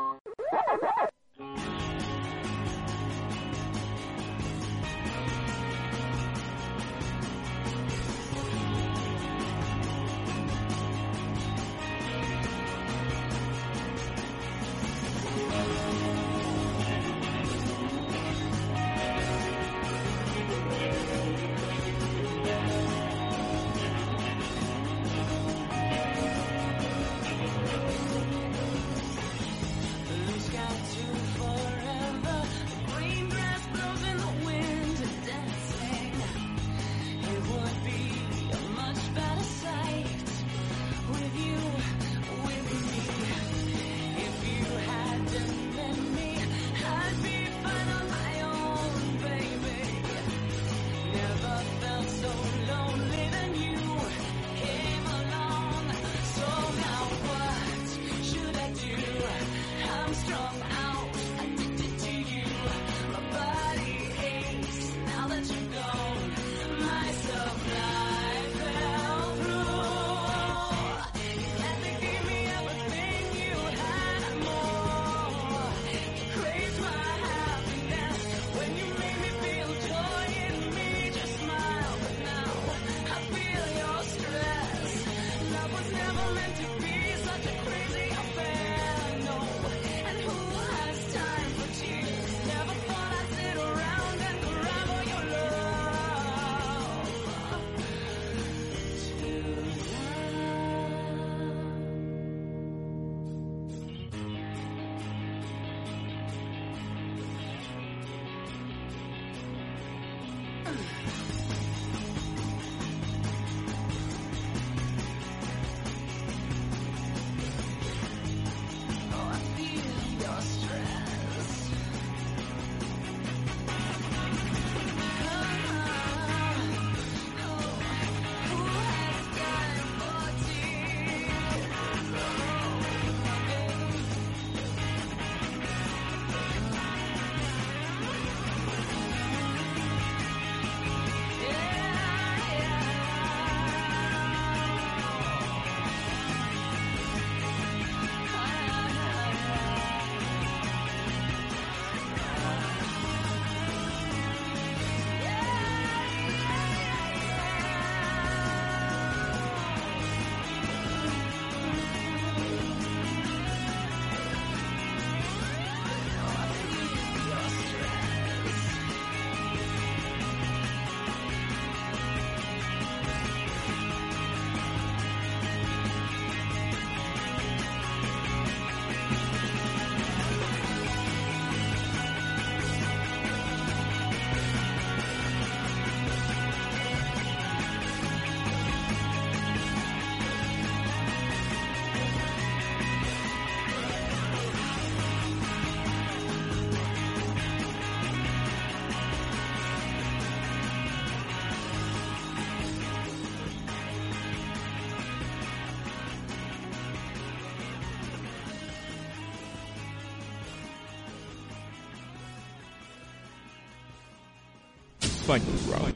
[215.30, 215.94] Final round.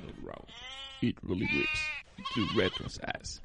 [1.02, 1.80] It really whips
[2.34, 3.40] to Retro's ass.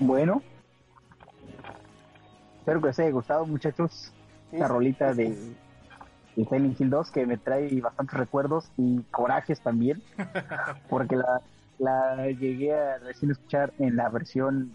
[0.00, 0.42] Bueno.
[2.58, 4.12] Espero que les haya gustado, muchachos.
[4.50, 5.54] Esta rolita de,
[6.36, 10.02] de Silent Hill 2 que me trae bastantes recuerdos y corajes también.
[10.88, 11.40] Porque la,
[11.78, 14.74] la llegué a recién escuchar en la versión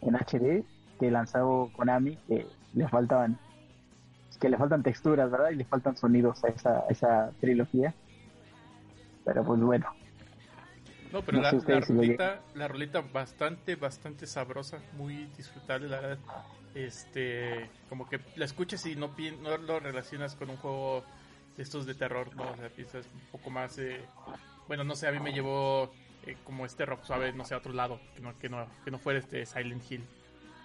[0.00, 0.64] en HD
[0.98, 3.38] que lanzó Konami, que le faltaban
[4.40, 5.50] que le faltan texturas, ¿verdad?
[5.50, 7.94] Y le faltan sonidos a esa, a esa trilogía.
[9.24, 9.86] Pero pues bueno,
[11.12, 16.18] No, pero No la, la rolita, la rolita bastante, bastante sabrosa, muy disfrutable, la verdad.
[16.74, 21.04] Este, como que la escuchas y no, no lo relacionas con un juego
[21.56, 22.50] de estos de terror, ¿no?
[22.50, 24.00] O sea, piensas un poco más, eh,
[24.68, 25.92] bueno, no sé, a mí me llevó
[26.26, 28.90] eh, como este rock suave, no sé, a otro lado, que no, que no, que
[28.90, 30.04] no fuera este Silent Hill.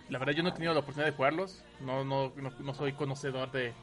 [0.09, 2.93] La verdad yo no he tenido la oportunidad de jugarlos, no, no, no, no soy
[2.93, 3.73] conocedor de,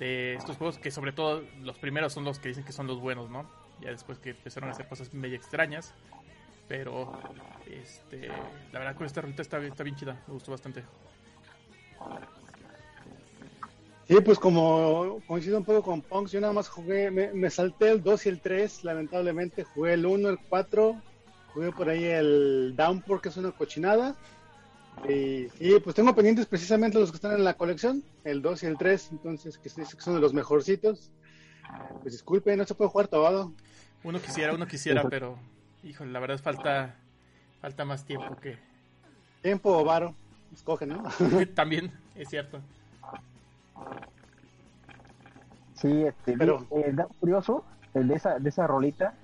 [0.00, 2.98] de estos juegos, que sobre todo los primeros son los que dicen que son los
[2.98, 3.48] buenos, ¿no?
[3.80, 5.94] Ya después que empezaron a hacer cosas medio extrañas.
[6.68, 7.12] Pero,
[7.70, 8.28] este,
[8.72, 10.82] la verdad con esta ruta está, está bien chida, me gustó bastante.
[14.08, 18.02] Sí, pues como coincido un poco con Punks, yo nada más jugué, me, salté el
[18.02, 19.64] 2 y el 3, lamentablemente.
[19.64, 21.02] Jugué el 1, el 4,
[21.54, 24.14] jugué por ahí el Downpour, que es una cochinada.
[25.08, 28.66] Y, y, pues tengo pendientes precisamente los que están en la colección, el 2 y
[28.66, 31.10] el 3, entonces que que son de los mejorcitos.
[32.00, 33.52] Pues disculpe, no se puede jugar todo.
[34.04, 35.36] Uno quisiera, uno quisiera, pero,
[35.82, 36.94] híjole, la verdad falta,
[37.60, 38.58] falta más tiempo que...
[39.42, 40.14] Tiempo o varo,
[40.52, 41.02] escoge, ¿no?
[41.54, 42.60] También, es cierto.
[45.74, 49.14] Sí, este, Pero- eh, dato curioso, el de esa, de esa rolita,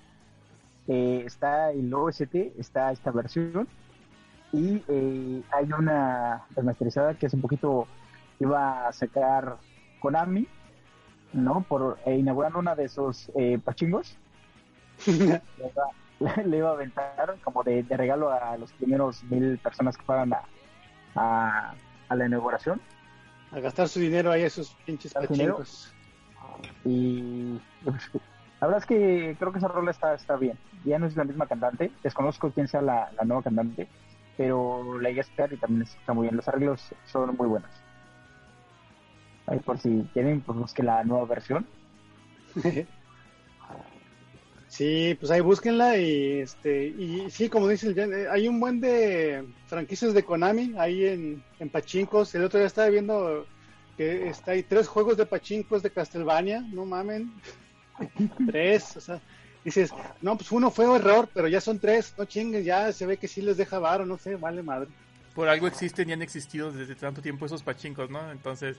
[0.89, 3.69] eh, está el OST, está esta versión,
[4.53, 7.87] y eh, hay una remasterizada que es un poquito,
[8.39, 9.57] iba a sacar
[10.01, 10.47] Konami,
[11.33, 11.63] ¿no?
[11.63, 14.19] Por eh, inaugurando una de esos eh, pachingos,
[15.07, 20.33] le iba, a aventar como de, de regalo a los primeros mil personas que fueran
[20.33, 20.43] a,
[21.15, 21.75] a,
[22.09, 22.81] a la inauguración.
[23.51, 25.93] A gastar su dinero ahí a esos pinches pachincos.
[26.85, 27.61] Y
[28.61, 30.59] la verdad es que creo que esa rola está, está bien.
[30.85, 33.89] Ya no es la misma cantante, desconozco quién sea la, la nueva cantante,
[34.37, 36.37] pero la llegué a escuchar y también está muy bien.
[36.37, 37.71] Los arreglos son muy buenos.
[39.47, 41.67] Ahí por si quieren, pues busquen la nueva versión.
[44.73, 48.81] Sí, pues ahí búsquenla y este y sí, como dice el eh, hay un buen
[48.81, 52.35] de franquicias de Konami ahí en, en Pachincos.
[52.35, 53.47] El otro día estaba viendo
[53.99, 57.31] que está hay tres juegos de Pachincos de Castlevania, no mamen.
[58.51, 59.21] tres, o sea,
[59.63, 59.91] dices,
[60.23, 63.29] no, pues uno fue error, pero ya son tres, no chinguen, ya se ve que
[63.29, 64.89] sí les deja varo, no sé, vale madre.
[65.35, 68.33] Por algo existen y han existido desde tanto tiempo esos pachincos, ¿no?
[68.33, 68.79] Entonces,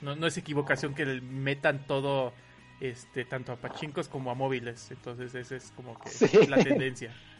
[0.00, 2.32] no, no es equivocación que metan todo,
[2.80, 4.90] este, tanto a pachincos como a móviles.
[4.90, 6.46] Entonces, esa es como que Sí.
[6.46, 7.12] la tendencia.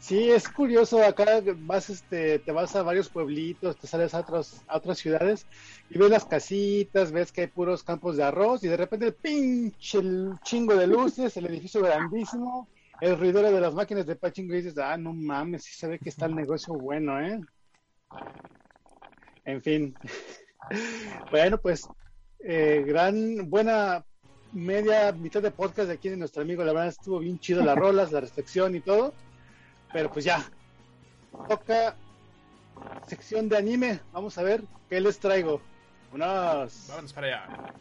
[0.00, 4.62] Sí, es curioso, acá vas, este, te vas a varios pueblitos, te sales a otras,
[4.68, 5.44] a otras ciudades
[5.90, 9.14] y ves las casitas, ves que hay puros campos de arroz y de repente el
[9.14, 12.68] pinche el chingo de luces, el edificio grandísimo,
[13.00, 15.98] el ruidero de las máquinas de pachingo y dices, ah, no mames, sí se ve
[15.98, 17.40] que está el negocio bueno, ¿eh?
[19.44, 19.96] En fin.
[21.30, 21.88] Bueno, pues,
[22.40, 24.04] eh, gran, buena
[24.52, 27.76] media, mitad de podcast de aquí de nuestro amigo, la verdad estuvo bien chido las
[27.78, 29.12] rolas, la recepción y todo.
[29.92, 30.44] Pero pues ya.
[31.48, 31.96] Toca
[33.06, 34.00] sección de anime.
[34.12, 35.60] Vamos a ver qué les traigo.
[36.12, 36.86] Unas.
[36.88, 37.74] Vámonos para allá.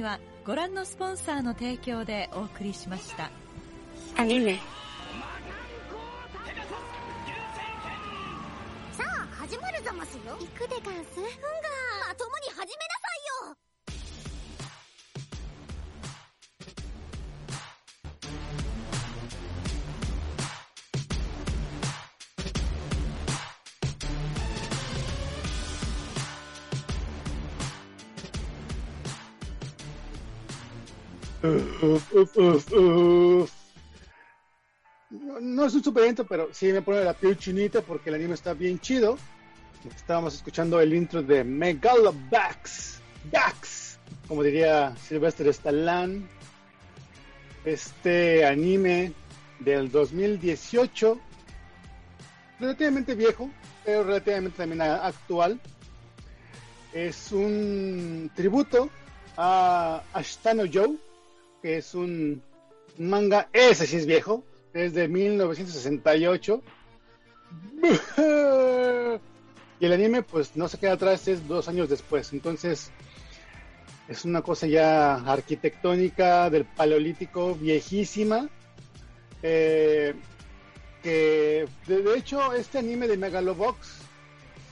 [0.00, 3.30] 組はご覧のスポンサーの提供でお送りしました。
[4.16, 4.58] アニメ
[31.82, 33.50] No,
[35.40, 38.54] no es un superiento, pero sí me pone la piel chinita porque el anime está
[38.54, 39.18] bien chido.
[39.94, 43.00] Estábamos escuchando el intro de Megalobax,
[43.32, 46.22] Bax, como diría Sylvester Stallone.
[47.64, 49.12] Este anime
[49.58, 51.18] del 2018,
[52.58, 53.50] relativamente viejo,
[53.84, 55.60] pero relativamente también actual.
[56.92, 58.90] Es un tributo
[59.36, 60.96] a Ashtano Joe,
[61.62, 62.42] que es un
[62.98, 66.62] manga, ese sí es viejo, es de 1968.
[69.80, 72.34] Y el anime, pues no se queda atrás, es dos años después.
[72.34, 72.90] Entonces,
[74.08, 78.50] es una cosa ya arquitectónica del paleolítico, viejísima.
[79.42, 80.14] eh,
[81.02, 83.88] que de, de hecho, este anime de Megalobox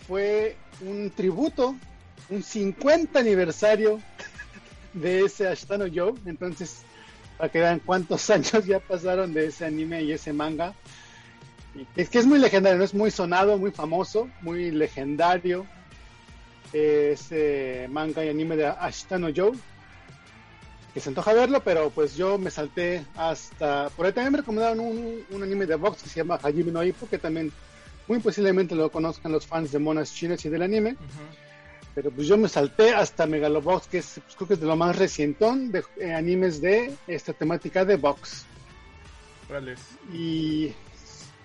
[0.07, 1.75] fue un tributo,
[2.29, 4.01] un 50 aniversario
[4.93, 6.15] de ese Ashtano Joe.
[6.27, 6.83] Entonces,
[7.37, 10.75] para que vean cuántos años ya pasaron de ese anime y ese manga.
[11.97, 15.67] Es que es muy legendario, es muy sonado, muy famoso, muy legendario.
[16.73, 19.53] Ese manga y anime de Ashtano Joe.
[20.93, 23.91] Que se antoja verlo, pero pues yo me salté hasta.
[23.91, 26.83] Por ahí también me recomendaron un, un anime de box que se llama Hajime no
[26.83, 27.53] Ippo, que también
[28.09, 30.97] muy posiblemente lo conozcan los fans de monas chinas y del anime.
[31.95, 34.77] Pero pues yo me salté hasta Megalobox, que es, pues, creo que es de lo
[34.77, 38.45] más recientón de eh, animes de esta temática de box.
[39.49, 39.81] Órales.
[40.13, 40.73] Y.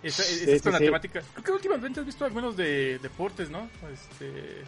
[0.01, 0.85] Sí, esta es sí, con la sí.
[0.85, 1.23] temática.
[1.33, 3.69] Creo que últimamente has visto algunos de deportes, ¿no?
[3.91, 4.63] Este.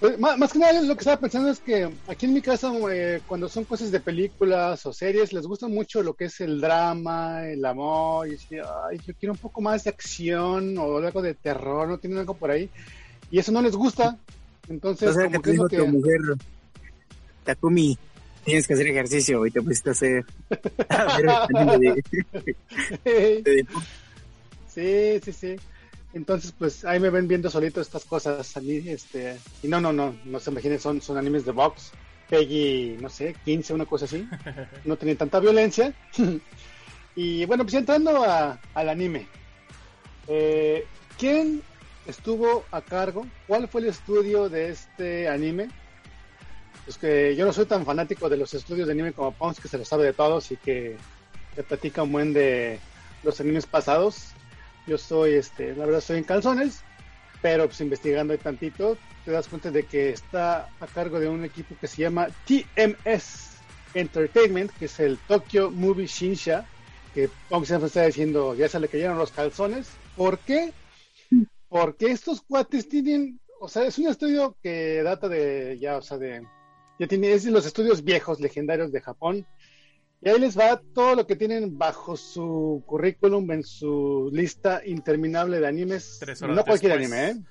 [0.00, 2.72] Pues, más, más que nada lo que estaba pensando es que aquí en mi casa
[2.90, 6.58] eh, cuando son cosas de películas o series les gusta mucho lo que es el
[6.58, 11.20] drama, el amor y así, ay, yo quiero un poco más de acción o algo
[11.20, 12.70] de terror, no tienen algo por ahí
[13.30, 14.16] y eso no les gusta.
[14.70, 16.20] Entonces, que como que dijo tu que mujer,
[17.44, 17.98] Takumi,
[18.44, 20.24] tienes que hacer ejercicio y te pusiste a hacer...
[20.88, 22.54] a ver anime de-
[23.44, 23.66] de-
[24.68, 25.56] Sí, sí, sí.
[26.14, 29.92] Entonces, pues ahí me ven viendo solito estas cosas a mí, este, y no, no,
[29.92, 31.90] no, no se imaginen, son, son animes de box,
[32.28, 34.26] Peggy, no sé, 15, una cosa así,
[34.84, 35.92] no tenía tanta violencia.
[37.16, 39.26] y bueno, pues entrando a- al anime,
[40.28, 40.84] eh,
[41.18, 41.62] ¿quién
[42.10, 43.26] estuvo a cargo?
[43.46, 45.70] ¿Cuál fue el estudio de este anime?
[46.84, 49.68] Pues que yo no soy tan fanático de los estudios de anime como Pons, que
[49.68, 50.96] se lo sabe de todos y que
[51.54, 52.78] te platica un buen de
[53.22, 54.32] los animes pasados.
[54.86, 56.82] Yo soy, este, la verdad, soy en calzones,
[57.42, 61.44] pero pues investigando ahí tantito, te das cuenta de que está a cargo de un
[61.44, 63.50] equipo que se llama TMS
[63.94, 66.66] Entertainment, que es el Tokyo Movie Shinsha,
[67.14, 69.88] que Pong siempre está diciendo, ya se le cayeron los calzones.
[70.16, 70.72] ¿Por qué?
[71.70, 76.18] Porque estos cuates tienen, o sea, es un estudio que data de, ya, o sea,
[76.18, 76.44] de,
[76.98, 79.46] ya tiene, es de los estudios viejos, legendarios de Japón,
[80.20, 85.60] y ahí les va todo lo que tienen bajo su currículum en su lista interminable
[85.60, 86.18] de animes.
[86.20, 87.22] Tres horas no cualquier después.
[87.22, 87.44] anime, ¿eh?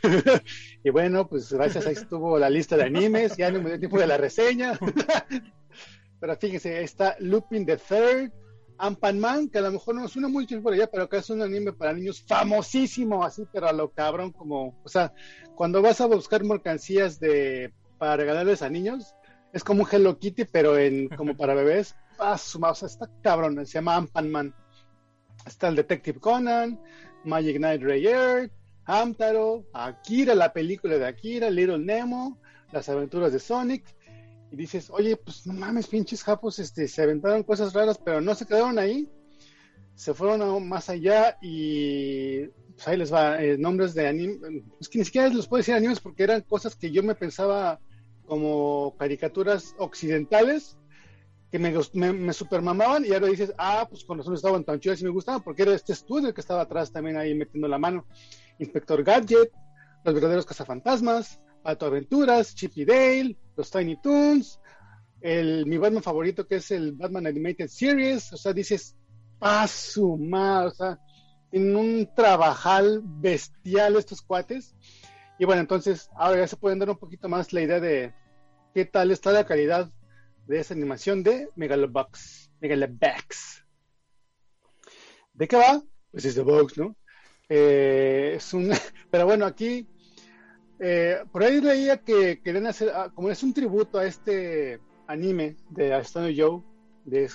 [0.84, 3.98] y bueno, pues gracias, ahí estuvo la lista de animes, ya no me dio tiempo
[3.98, 4.78] de la reseña.
[6.20, 8.32] pero fíjense, ahí está Lupin the Third,
[8.78, 11.42] Ampan Man, que a lo mejor no suena mucho por allá, pero acá es un
[11.42, 15.12] anime para niños famosísimo, así, pero a lo cabrón, como, o sea,
[15.56, 19.14] cuando vas a buscar mercancías de para regalarles a niños,
[19.52, 21.96] es como un Hello Kitty, pero en como para bebés.
[22.18, 24.54] Ah, su ma- o sea, está cabrón, se llama Ampan Man.
[25.46, 26.80] Está el Detective Conan,
[27.24, 28.50] Magic Knight Rayer,
[28.84, 32.38] Hamtaro, Akira, la película de Akira, Little Nemo,
[32.72, 33.84] las aventuras de Sonic.
[34.50, 38.34] Y dices, oye, pues no mames, pinches japos, este, se aventaron cosas raras, pero no
[38.34, 39.08] se quedaron ahí.
[39.94, 44.62] Se fueron aún más allá y pues ahí les va, eh, nombres de anime.
[44.80, 47.80] Es que ni siquiera los puedo decir animes porque eran cosas que yo me pensaba
[48.26, 50.78] como caricaturas occidentales
[51.50, 55.00] que me, me, me supermamaban y ahora dices, ah, pues con razón estaban tan chidas
[55.00, 58.06] y me gustaban porque era este estudio que estaba atrás también ahí metiendo la mano.
[58.58, 59.50] Inspector Gadget,
[60.04, 64.60] Los verdaderos cazafantasmas, Pato Aventuras, Chip Dale, los Tiny Toons,
[65.20, 68.96] el, mi Batman favorito que es el Batman Animated Series, o sea, dices,
[69.38, 70.98] paso o sea,
[71.52, 74.74] en un trabajal bestial estos cuates.
[75.38, 78.12] Y bueno, entonces ahora ya se pueden dar un poquito más la idea de
[78.74, 79.90] qué tal está la calidad
[80.46, 82.50] de esa animación de Megalobox.
[82.60, 83.64] Megalobox.
[85.34, 85.82] ¿De qué va?
[86.10, 86.96] Pues es de Box, ¿no?
[87.48, 88.70] Eh, es un,
[89.10, 89.88] pero bueno, aquí,
[90.80, 95.56] eh, por ahí leía que querían hacer, ah, como es un tributo a este anime
[95.70, 96.62] de Astano Joe,
[97.10, 97.28] eh,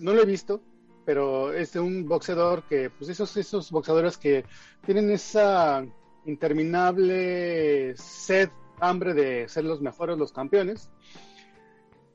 [0.00, 0.60] no lo he visto,
[1.04, 4.44] pero es de un boxeador que, pues esos, esos boxeadores que
[4.84, 5.84] tienen esa
[6.26, 10.90] interminable sed, hambre de ser los mejores, los campeones,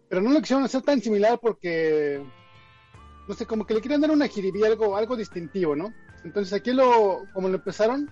[0.08, 2.24] pero no lo quisieron hacer tan similar porque,
[3.28, 5.94] no sé, como que le querían dar una jiribilla, algo, algo distintivo, ¿no?
[6.24, 8.12] Entonces aquí lo, como lo empezaron,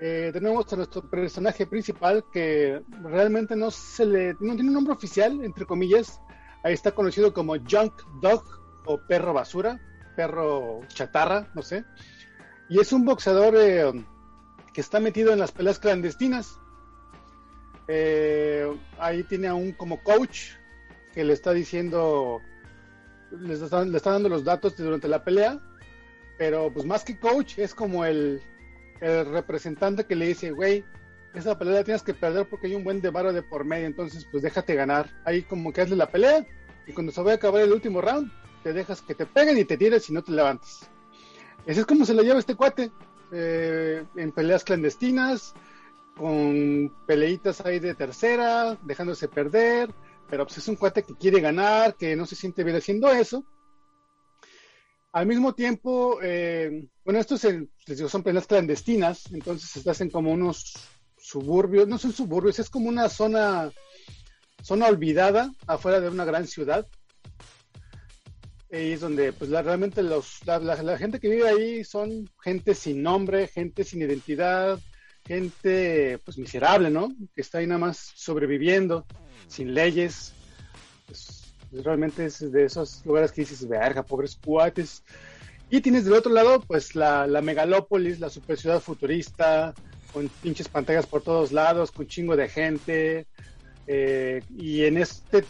[0.00, 4.94] eh, tenemos a nuestro personaje principal que realmente no se le, no tiene un nombre
[4.94, 6.20] oficial, entre comillas,
[6.62, 8.44] ahí está conocido como Junk Dog
[8.86, 9.80] o perro basura,
[10.14, 11.84] perro chatarra, no sé,
[12.68, 13.92] y es un boxeador eh,
[14.72, 16.60] que está metido en las peleas clandestinas.
[17.88, 20.50] Eh, ahí tiene a un como coach
[21.12, 22.40] que le está diciendo,
[23.32, 25.58] le está, le está dando los datos durante la pelea,
[26.36, 28.40] pero pues más que coach es como el,
[29.00, 30.84] el representante que le dice, güey,
[31.34, 34.26] esa pelea la tienes que perder porque hay un buen de de por medio, entonces
[34.30, 35.10] pues déjate ganar.
[35.24, 36.46] Ahí como que hazle la pelea
[36.86, 38.30] y cuando se vaya a acabar el último round,
[38.62, 40.88] te dejas que te peguen y te tires y no te levantes.
[41.66, 42.90] Ese es como se le lleva este cuate,
[43.30, 45.54] eh, en peleas clandestinas,
[46.16, 49.90] con peleitas ahí de tercera, dejándose perder,
[50.28, 53.44] pero pues es un cuate que quiere ganar, que no se siente bien haciendo eso.
[55.12, 60.10] Al mismo tiempo, eh, bueno, estos en- les digo, son peleas clandestinas, entonces se hacen
[60.10, 60.74] como unos
[61.16, 63.70] suburbios, no son suburbios, es como una zona,
[64.62, 66.86] zona olvidada afuera de una gran ciudad.
[68.70, 72.28] Ahí es donde, pues, la- realmente los, la, la- la gente que vive ahí son
[72.42, 74.78] gente sin nombre, gente sin identidad,
[75.26, 77.08] gente, pues, miserable, ¿no?
[77.34, 79.06] Que está ahí nada más sobreviviendo,
[79.48, 80.32] sin leyes.
[81.06, 81.37] Pues,
[81.72, 85.02] realmente es de esos lugares que dices, verga, pobres cuates.
[85.70, 89.74] Y tienes del otro lado, pues, la, la megalópolis, la super ciudad futurista,
[90.12, 93.26] con pinches pantallas por todos lados, con chingo de gente.
[93.86, 95.44] eh, y en este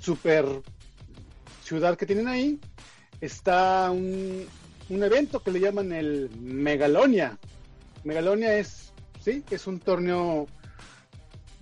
[0.00, 0.46] super
[1.62, 2.60] ciudad que tienen ahí
[3.20, 4.46] está un,
[4.88, 7.38] un evento que le llaman el Megalonia.
[8.04, 10.46] Megalonia es, sí, es un torneo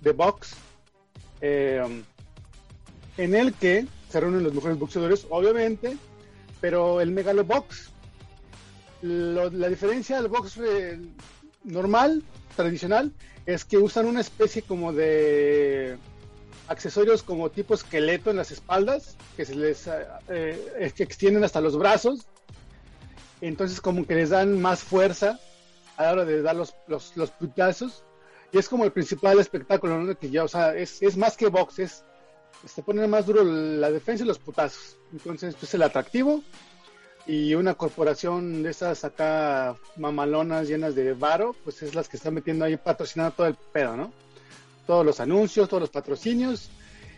[0.01, 0.55] de box
[1.41, 2.03] eh,
[3.17, 5.97] en el que se reúnen los mejores boxeadores, obviamente,
[6.61, 7.89] pero el Megalobox,
[9.01, 10.99] lo- la diferencia del box eh,
[11.63, 12.23] normal,
[12.55, 13.11] tradicional,
[13.45, 15.97] es que usan una especie como de
[16.67, 19.91] accesorios como tipo esqueleto en las espaldas, que se les eh,
[20.29, 22.25] eh, extienden hasta los brazos.
[23.41, 25.39] Entonces como que les dan más fuerza
[25.97, 27.31] a la hora de dar los, los, los.
[28.51, 30.17] Y es como el principal espectáculo, ¿no?
[30.17, 32.03] Que ya, o sea, es, es más que box, es
[32.65, 34.97] se pone más duro la defensa y los putazos.
[35.11, 36.41] Entonces, pues el atractivo
[37.27, 42.33] y una corporación de esas acá mamalonas llenas de varo, pues es las que están
[42.33, 44.11] metiendo ahí patrocinando todo el pedo, ¿no?
[44.85, 46.69] Todos los anuncios, todos los patrocinios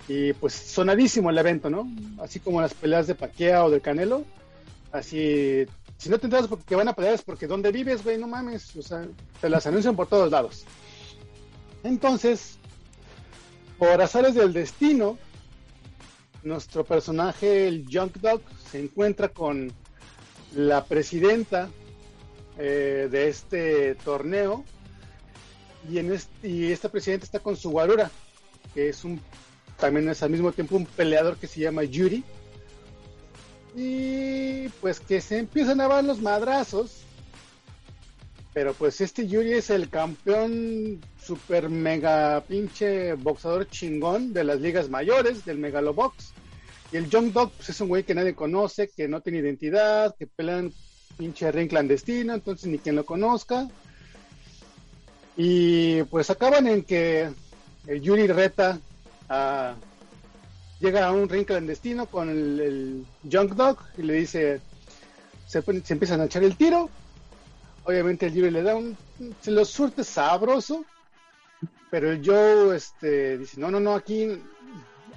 [0.08, 1.90] y pues sonadísimo el evento, ¿no?
[2.20, 4.24] Así como las peleas de Paquea o del Canelo,
[4.92, 5.66] así
[5.98, 8.76] si no te enteras porque van a pelear es porque donde vives, güey, no mames,
[8.76, 9.06] o sea,
[9.42, 10.64] te las anuncian por todos lados.
[11.84, 12.58] Entonces,
[13.78, 15.18] por azares del destino,
[16.48, 18.42] nuestro personaje, el Junk Dog,
[18.72, 19.72] se encuentra con
[20.56, 21.70] la presidenta
[22.58, 24.64] eh, de este torneo
[25.90, 28.10] y, en este, y esta presidenta está con su guarura,
[28.74, 29.22] que es un
[29.78, 32.24] también es al mismo tiempo un peleador que se llama Yuri.
[33.76, 37.04] Y pues que se empiezan a dar los madrazos.
[38.58, 44.90] Pero pues este Yuri es el campeón super mega pinche boxador chingón de las ligas
[44.90, 46.34] mayores del Megalobox.
[46.92, 50.16] Y el Young Dog pues es un güey que nadie conoce, que no tiene identidad,
[50.18, 50.74] que pelean
[51.20, 53.68] pinche ring clandestino, entonces ni quien lo conozca.
[55.36, 57.30] Y pues acaban en que
[57.86, 58.80] el Yuri reta
[59.30, 59.76] a
[60.80, 64.62] llega a un ring clandestino con el, el Junk Dog y le dice
[65.46, 66.90] se, se empiezan a echar el tiro
[67.88, 68.98] obviamente el Yuri le da un
[69.42, 70.86] se lo surte sabroso
[71.90, 74.28] pero el Joe este dice no no no aquí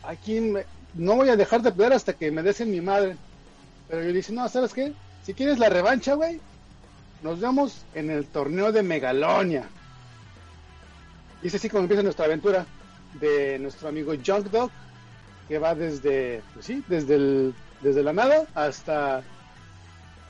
[0.05, 0.65] aquí me-
[0.95, 3.17] no voy a dejar de pelear hasta que me des en mi madre
[3.89, 4.93] pero yo dice no sabes qué
[5.25, 6.41] si quieres la revancha güey
[7.23, 9.65] nos vemos en el torneo de Megalonia
[11.43, 12.65] y es así como empieza nuestra aventura
[13.21, 14.71] de nuestro amigo Junk Dog
[15.49, 19.21] que va desde, pues sí, desde el, desde la nada hasta,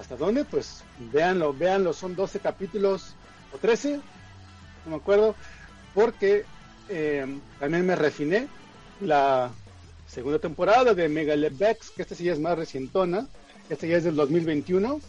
[0.00, 0.44] ¿hasta dónde?
[0.44, 3.14] Pues véanlo, véanlo, son 12 capítulos
[3.52, 3.96] o 13,
[4.84, 5.36] no me acuerdo,
[5.94, 6.44] porque
[6.88, 7.26] eh,
[7.58, 8.48] también me refiné
[9.00, 9.50] la
[10.06, 13.28] segunda temporada de Megalebex, que esta sí es más recientona,
[13.68, 15.00] esta ya es del 2021,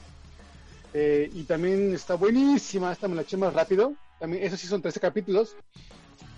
[0.93, 3.95] Eh, y también está buenísima, esta me la eché más rápido.
[4.19, 5.57] También, esos sí son 13 capítulos.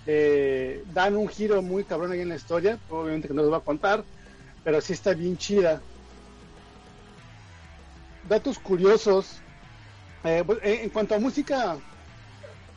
[0.06, 2.80] Eh, dan un giro muy cabrón ahí en la historia.
[2.90, 4.06] Obviamente que no los voy a contar,
[4.64, 5.82] pero sí está bien chida.
[8.24, 9.46] Datos curiosos.
[10.24, 11.84] Eh, pues, eh, en cuanto a música,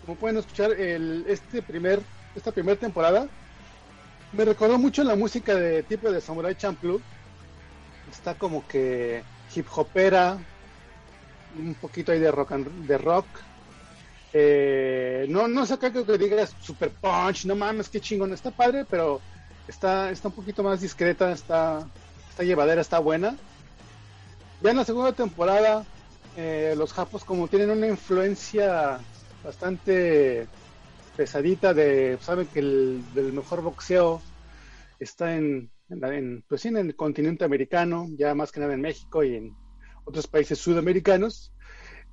[0.01, 3.31] como pueden escuchar, el, este primer, esta primera temporada
[4.31, 7.05] me recordó mucho la música de tipo de Samurai Champloo.
[8.07, 10.47] Está como que hip hopera,
[11.51, 13.41] un poquito ahí de rock and- de rock.
[14.33, 18.51] Eh, no, no es acá que que digas super punch, no mames, qué chingón, está
[18.53, 19.27] padre, pero
[19.67, 21.91] está, está un poquito más discreta, está,
[22.29, 23.41] está llevadera, está buena.
[24.61, 25.87] Ya en la segunda temporada,
[26.35, 29.07] eh, los japos como tienen una influencia
[29.43, 30.51] bastante
[31.17, 34.27] pesadita de, saben que el del mejor boxeo
[34.99, 35.73] está en,
[36.49, 39.59] pues sí, en el continente americano, ya más que nada en México y en
[40.05, 41.55] otros países sudamericanos.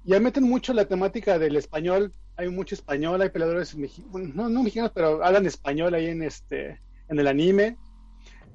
[0.04, 4.92] Ya meten mucho la temática del español, hay mucho español, hay peleadores no, no mexicanos,
[4.96, 7.80] pero hablan español ahí en este en el anime.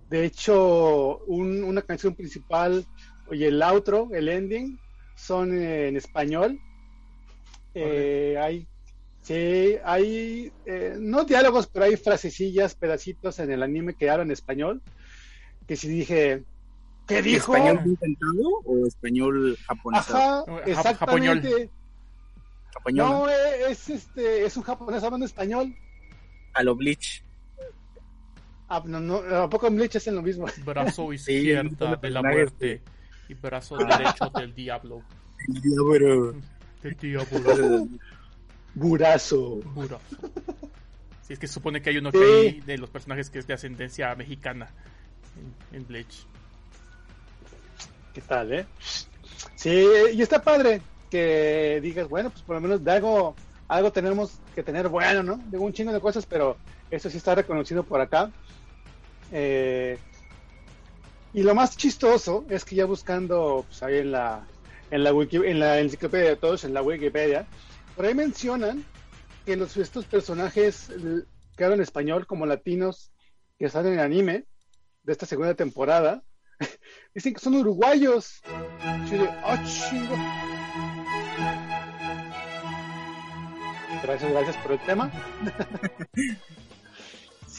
[0.07, 2.87] De hecho, un- una canción principal
[3.31, 4.79] y el outro, el ending,
[5.15, 6.61] son en español.
[7.75, 8.67] Eh, hay,
[9.23, 14.83] sí, hay, eh, no diálogos, pero hay frasecillas, pedacitos en el anime que hablan español.
[15.67, 16.45] Que si dije,
[17.07, 17.55] ¿qué dijo?
[17.55, 20.11] ¿Español intentado o español japonés?
[20.11, 21.71] Ajá, exactamente.
[22.73, 23.09] Japoñol.
[23.09, 25.75] No, eh, es este, es un japonés hablando español.
[26.55, 27.25] A lo Bleach.
[28.69, 30.47] Ah, no, no, ¿A poco en Bleach hacen lo mismo?
[30.65, 32.83] Brazo Sí, izquierda los de la muerte
[33.29, 35.03] y brazo derecho del diablo.
[35.47, 36.35] Diablo.
[36.83, 37.89] Del diablo.
[38.75, 39.57] Burazo.
[39.75, 40.01] Burazo.
[41.23, 43.47] Sí, es que se supone que hay uno que hay de los personajes que es
[43.47, 44.71] de ascendencia mexicana
[45.71, 46.27] en, en Bleach.
[48.15, 48.67] ¿Qué tal, eh?
[49.55, 53.35] Sí, y está padre que digas, bueno, pues por lo menos de algo,
[53.69, 55.37] algo tenemos que tener bueno, ¿no?
[55.51, 56.57] De un chingo de cosas, pero
[56.91, 58.31] eso sí está reconocido por acá.
[59.33, 59.99] Eh,
[61.35, 64.47] y lo más chistoso es que ya buscando pues, ahí en la,
[64.91, 67.47] en la en la enciclopedia de todos, en la Wikipedia,
[67.95, 68.85] por ahí mencionan
[69.45, 70.91] que los, estos personajes
[71.57, 73.11] que hablan español como latinos
[73.59, 74.45] que salen en anime
[75.03, 76.23] de esta segunda temporada,
[77.15, 78.41] dicen que son uruguayos.
[79.11, 80.17] Yo de, "Ah, chingo".
[84.03, 85.11] Gracias, gracias por el tema.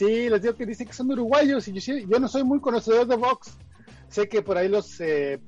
[0.00, 3.16] sí, les digo que dicen que son uruguayos y yo, no soy muy conocedor de
[3.16, 3.52] box.
[4.08, 5.38] Sé que por ahí los, eh,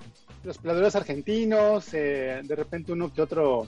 [0.44, 3.66] los peleadores argentinos, eh, de repente uno que otro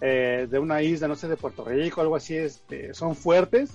[0.00, 3.70] eh, de una isla, no sé, de Puerto Rico, algo así, este, son fuertes.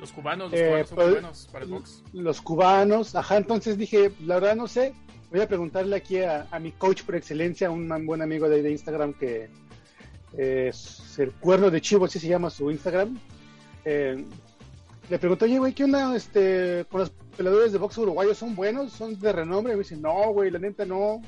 [0.00, 2.02] Los cubanos, los Eh, cubanos son pues, buenos para el box.
[2.12, 4.94] Los cubanos, ajá, entonces dije, la verdad no sé,
[5.30, 8.62] voy a preguntarle aquí a, a mi coach por excelencia, un man- buen amigo de,
[8.62, 9.48] de Instagram que
[10.36, 13.18] es el cuerno de chivo, así se llama su Instagram.
[13.84, 14.24] Eh,
[15.08, 18.38] le pregunto, oye, güey, ¿qué onda este, con los peleadores de box uruguayos?
[18.38, 18.92] ¿Son buenos?
[18.92, 19.72] ¿Son de renombre?
[19.72, 21.22] Y me dice, no, güey, la neta no.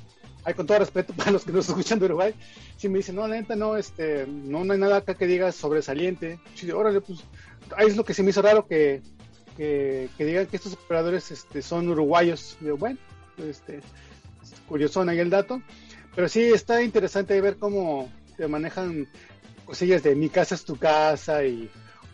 [0.44, 2.34] Ay, con todo respeto para los que nos escuchan de Uruguay.
[2.76, 6.40] Sí, me dice, no, la neta no, este, no, hay nada acá que diga sobresaliente.
[6.54, 7.20] Sí, órale, pues,
[7.76, 9.02] ahí es lo que se me hizo raro que,
[9.56, 12.56] que, digan que estos operadores este, son uruguayos.
[12.60, 12.98] Digo, bueno,
[13.38, 15.62] este, es curiosón ahí el dato.
[16.16, 19.06] Pero sí, está interesante ver cómo se manejan
[19.64, 21.68] cosillas de mi casa es tu casa y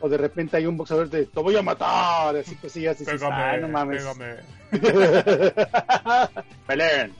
[0.05, 3.35] o de repente hay un boxeador de te voy a matar, así cosillas dices, Pégame,
[3.43, 4.05] "Ah, no mames.
[4.05, 4.37] pégame.
[6.67, 7.15] Peleen.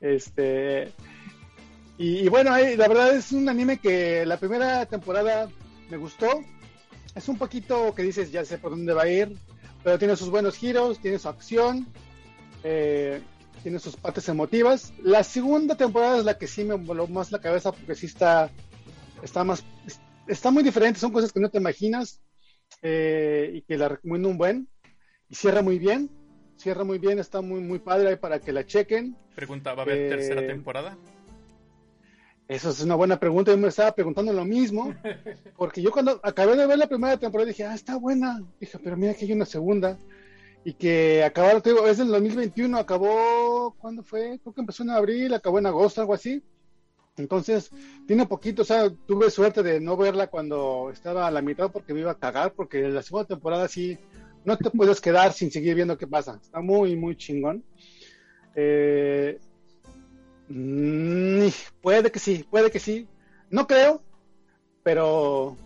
[0.00, 0.92] este
[1.98, 5.50] y, y bueno, ahí, la verdad es un anime que la primera temporada
[5.90, 6.26] me gustó.
[7.14, 9.36] Es un poquito que dices, ya sé por dónde va a ir,
[9.84, 11.86] pero tiene sus buenos giros, tiene su acción,
[12.64, 13.20] eh,
[13.62, 14.94] tiene sus partes emotivas.
[15.02, 18.48] La segunda temporada es la que sí me voló más la cabeza porque sí está,
[19.22, 19.64] está más,
[20.26, 22.20] está muy diferente, son cosas que no te imaginas
[22.82, 24.68] eh, y que la recomiendo un buen.
[25.28, 26.10] Y cierra muy bien,
[26.56, 29.16] cierra muy bien, está muy, muy padre ahí para que la chequen.
[29.34, 30.96] Pregunta, ¿va a haber Eh, tercera temporada?
[32.48, 33.52] Eso es una buena pregunta.
[33.52, 34.92] Yo me estaba preguntando lo mismo.
[35.56, 38.42] Porque yo cuando acabé de ver la primera temporada dije, ah, está buena.
[38.58, 39.96] Dije, pero mira que hay una segunda.
[40.64, 44.38] Y que acabaron, te digo, es del 2021, acabó, ¿cuándo fue?
[44.42, 46.42] Creo que empezó en abril, acabó en agosto, algo así.
[47.20, 47.70] Entonces,
[48.06, 51.94] tiene poquito, o sea, tuve suerte de no verla cuando estaba a la mitad porque
[51.94, 53.96] me iba a cagar, porque la segunda temporada sí,
[54.44, 56.38] no te puedes quedar sin seguir viendo qué pasa.
[56.42, 57.62] Está muy, muy chingón.
[58.56, 59.38] Eh,
[60.50, 61.46] Mm,
[61.80, 63.06] puede que sí, puede que sí.
[63.50, 64.02] No creo,
[64.82, 65.56] pero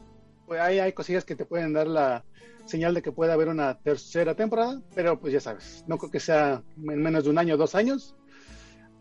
[0.47, 2.25] pues, hay, hay cosillas que te pueden dar la
[2.67, 6.21] señal de que puede haber una tercera temporada, pero pues ya sabes, no creo que
[6.21, 8.15] sea en menos de un año o dos años.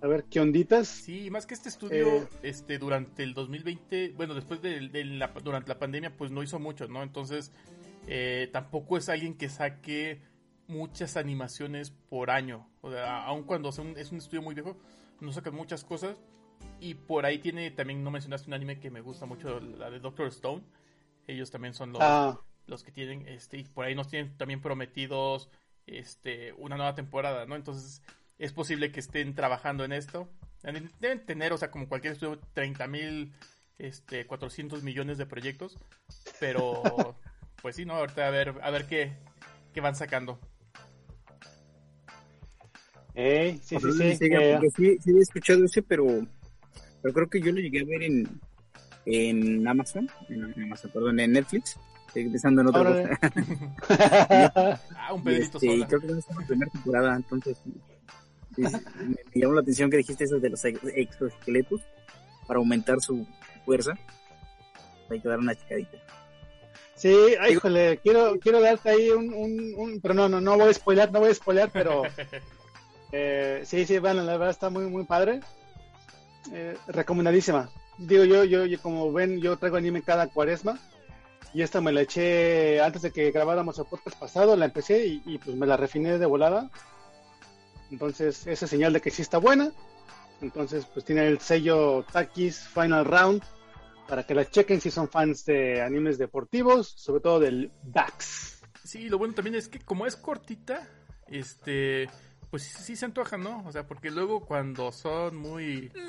[0.03, 0.87] A ver qué onditas.
[0.87, 2.27] Sí, más que este estudio, Eh.
[2.43, 6.59] este, durante el 2020, bueno, después de, de la, durante la pandemia, pues no hizo
[6.59, 7.01] mucho, ¿no?
[7.03, 7.51] Entonces,
[8.07, 10.21] eh, tampoco es alguien que saque
[10.67, 12.69] muchas animaciones por año.
[12.81, 14.77] O sea, aun cuando es un estudio muy viejo,
[15.21, 16.21] no sacan muchas cosas.
[16.79, 19.99] Y por ahí tiene, también no mencionaste un anime que me gusta mucho, la de
[19.99, 20.63] Doctor Stone.
[21.27, 22.39] Ellos también son los, Ah.
[22.67, 25.49] los que tienen, este, y por ahí nos tienen también prometidos,
[25.87, 27.55] este, una nueva temporada, ¿no?
[27.55, 28.01] Entonces,
[28.43, 30.27] es posible que estén trabajando en esto.
[30.99, 33.33] Deben tener, o sea, como cualquier estudio, 30 mil,
[33.77, 35.77] este, 400 millones de proyectos.
[36.41, 37.15] Pero,
[37.61, 37.93] pues sí, ¿no?
[37.93, 39.13] Ahorita a ver, a ver qué,
[39.73, 40.39] qué van sacando.
[43.15, 44.15] Ey, sí, sí, sí.
[44.17, 46.05] siga, eh, sí, sí había escuchado ese, pero,
[47.01, 48.41] pero creo que yo lo llegué a ver en,
[49.05, 51.77] en Amazon, en, en Amazon, perdón, en Netflix.
[52.07, 53.17] Estoy pensando en otra Órale.
[53.87, 54.79] cosa.
[54.97, 55.87] Ah, un Pedrito este, y sola.
[55.87, 58.22] creo que no está en la primera temporada, entonces sí, sí, sí,
[58.57, 61.81] me, me llamó la atención que dijiste eso de los ex- exoesqueletos
[62.47, 63.25] para aumentar su
[63.65, 63.97] fuerza.
[65.09, 65.97] Hay que dar una chicadita.
[66.95, 70.69] Sí, ay, híjole, quiero, quiero darte ahí un, un, un- pero no, no, no voy
[70.69, 72.03] a spoiler, no voy a spoiler, pero
[73.11, 75.39] eh, sí, sí, bueno, la verdad está muy, muy padre.
[76.51, 77.69] Eh, recomendadísima.
[77.97, 80.79] Digo, yo, yo, yo, como ven, yo traigo anime cada cuaresma
[81.53, 85.21] y esta me la eché antes de que grabáramos el podcast pasado, la empecé y,
[85.25, 86.69] y, pues me la refiné de volada.
[87.93, 89.71] Entonces, esa es señal de que sí está buena.
[90.41, 93.43] Entonces, pues tiene el sello Takis Final Round
[94.07, 98.63] para que la chequen si son fans de animes deportivos, sobre todo del DAX.
[98.83, 100.89] Sí, lo bueno también es que como es cortita,
[101.27, 102.09] este,
[102.49, 103.63] pues sí, sí se antoja, ¿no?
[103.67, 105.91] O sea, porque luego cuando son muy...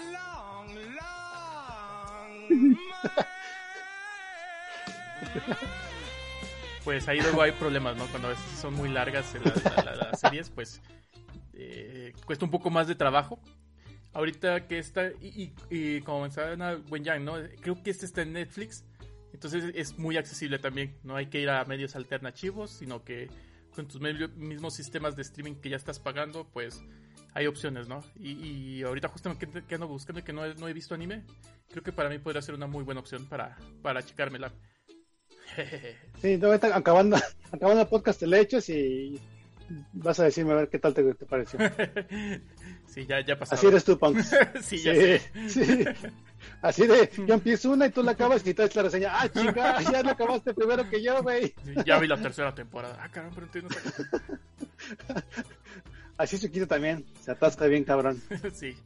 [6.85, 8.07] Pues ahí luego hay problemas, ¿no?
[8.09, 10.83] Cuando a veces son muy largas la- la- la- las series, pues
[11.57, 13.41] eh, cuesta un poco más de trabajo.
[14.13, 17.35] Ahorita que está, y, y, y como mencionaba Yang, ¿no?
[17.61, 18.85] Creo que este está en Netflix,
[19.33, 20.97] entonces es muy accesible también.
[21.03, 23.29] No hay que ir a medios alternativos, sino que
[23.75, 26.81] con tus mismos sistemas de streaming que ya estás pagando, pues
[27.35, 28.05] hay opciones, ¿no?
[28.21, 31.25] Y, ahorita justamente que, ando buscando que no he, no he visto anime,
[31.69, 34.53] creo que para mí podría ser una muy buena opción para, para checármela.
[36.23, 37.17] Sí, no, acabando,
[37.53, 39.21] acabando el podcast te le echas y
[39.93, 41.59] vas a decirme a ver qué tal te, te pareció.
[42.87, 43.55] sí, ya, ya pasó.
[43.55, 44.31] Así eres tú, Punks.
[44.63, 45.23] sí, ya sé.
[45.49, 45.85] sí.
[46.63, 49.21] Así de, yo empiezo una y tú la acabas y traes la reseña.
[49.21, 51.55] Ah, chica, ya la acabaste primero que yo, güey.
[51.85, 52.99] Ya vi la tercera temporada.
[53.01, 53.75] Ah, caramba, pero entiendo.
[56.17, 58.23] Así chiquito también, se atasca bien cabrón.
[58.53, 58.77] sí.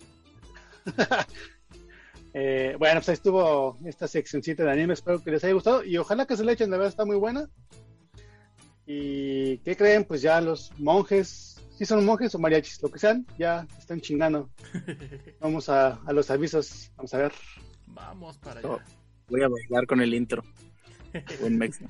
[2.34, 5.96] Eh, bueno, pues ahí estuvo esta seccioncita de anime, espero que les haya gustado y
[5.96, 7.48] ojalá que se le echen, la verdad está muy buena.
[8.90, 10.02] ¿Y qué creen?
[10.02, 14.48] Pues ya los monjes, si son monjes o mariachis, lo que sean, ya están chingando.
[15.40, 17.32] Vamos a, a los avisos, vamos a ver.
[17.86, 18.82] Vamos para allá.
[19.28, 20.42] voy a bailar con el intro.
[21.40, 21.84] Buen mexa.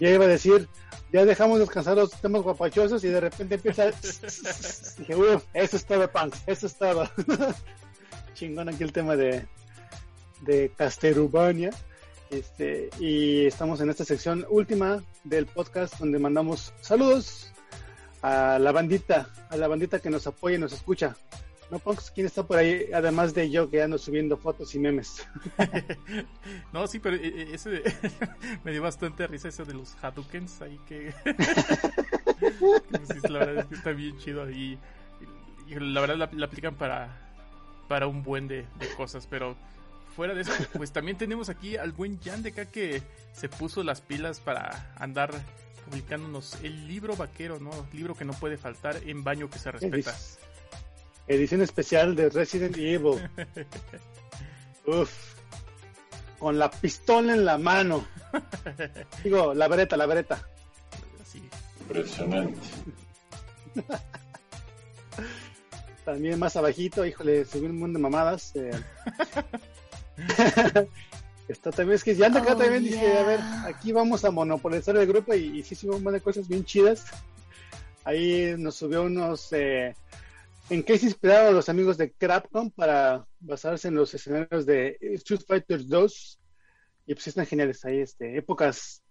[0.00, 0.68] Ya iba a decir,
[1.12, 3.86] ya dejamos descansar los temas guapachosos y de repente empieza.
[4.98, 7.08] Dije, uf, eso es todo, punk, eso es todo.
[8.34, 9.46] Chingón aquí el tema de,
[10.42, 11.70] de Casterubania.
[12.30, 17.52] Este, y estamos en esta sección última del podcast donde mandamos saludos
[18.20, 21.16] a la bandita, a la bandita que nos apoya y nos escucha.
[21.70, 22.10] ¿No, Punks?
[22.10, 22.90] ¿Quién está por ahí?
[22.94, 25.26] Además de yo que ando subiendo fotos y memes.
[26.72, 27.82] No, sí, pero eh, eh, ese
[28.64, 31.14] me dio bastante risa eso de los Hadoukens ahí que,
[33.28, 34.78] la verdad es que está bien chido y,
[35.66, 37.28] y la verdad la, la aplican para
[37.88, 39.56] para un buen de, de cosas, pero
[40.14, 43.82] fuera de eso, pues también tenemos aquí al buen Jan de acá que se puso
[43.82, 45.32] las pilas para andar
[45.86, 47.70] publicándonos el libro vaquero, ¿no?
[47.92, 50.14] Libro que no puede faltar en baño que se respeta.
[51.28, 53.20] Edición especial de Resident Evil.
[54.86, 55.34] Uf.
[56.38, 58.06] Con la pistola en la mano.
[59.24, 60.48] Digo, la vereta, la vereta.
[61.20, 61.42] Así.
[61.80, 62.58] Impresionante.
[66.04, 68.52] También más abajito, híjole, subí un montón de mamadas.
[68.56, 68.70] eh.
[71.48, 73.20] Esto también es que ya anda acá Oh, también dice, yeah.
[73.20, 76.20] a ver, aquí vamos a monopolizar el grupo y, y sí subió un montón de
[76.20, 77.06] cosas bien chidas.
[78.04, 79.94] Ahí nos subió unos eh,
[80.70, 85.40] en qué se inspiraron los amigos de Crapcom para basarse en los escenarios de Street
[85.46, 86.40] Fighter 2
[87.06, 89.02] y pues están geniales ahí este épocas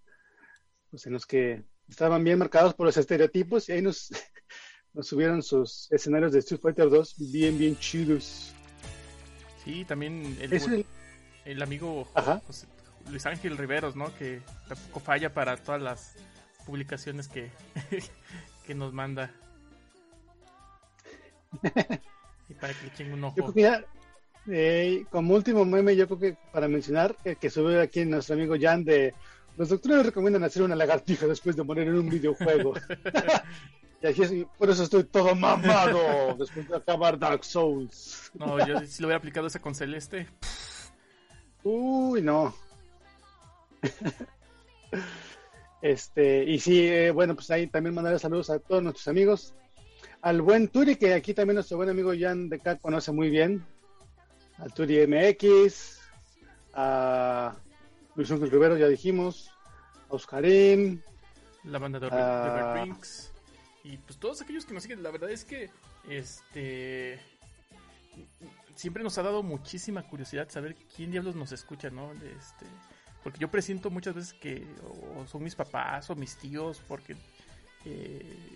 [0.91, 4.09] pues en los que estaban bien marcados por los estereotipos y ahí nos,
[4.93, 8.53] nos subieron sus escenarios de Street Fighter 2 bien bien chidos.
[9.63, 10.85] Sí, también el, el-
[11.45, 12.05] el amigo.
[12.45, 12.67] José-
[13.09, 14.13] Luis Ángel Riveros, ¿no?
[14.17, 16.15] Que tampoco falla para todas las
[16.65, 17.49] publicaciones que,
[18.65, 19.33] que nos manda.
[22.49, 23.35] Y para que le echen un Yo ojo.
[23.35, 23.85] creo que ya,
[24.49, 28.55] eh, como último meme, yo creo que para mencionar, eh, que sube aquí nuestro amigo
[28.59, 29.13] Jan de
[29.57, 32.73] los doctores recomiendan hacer una lagartija después de morir en un videojuego.
[34.01, 38.31] y así es, por eso estoy todo mamado después de acabar Dark Souls.
[38.35, 40.27] No, yo si lo hubiera aplicado esa con Celeste.
[41.63, 42.53] Uy, no.
[45.79, 49.53] Este, y sí, eh, bueno, pues ahí también mandaré saludos a todos nuestros amigos.
[50.21, 53.65] Al buen Turi, que aquí también nuestro buen amigo Jan de acá conoce muy bien.
[54.57, 55.99] Al Turi MX.
[56.73, 57.55] A
[58.15, 59.51] Luis Ángel Rivero, ya dijimos.
[60.09, 61.03] A Oscarín.
[61.63, 62.73] la banda de, Ah.
[62.75, 63.31] de Drinks
[63.83, 65.69] y pues todos aquellos que nos siguen la verdad es que
[66.09, 67.19] este
[68.75, 72.65] siempre nos ha dado muchísima curiosidad saber quién diablos nos escucha no este
[73.23, 74.65] porque yo presiento muchas veces que
[75.17, 77.15] o son mis papás o mis tíos porque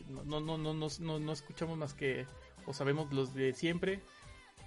[0.10, 2.26] no, no, no, no, no, no, escuchamos más que
[2.66, 4.02] o sabemos los de siempre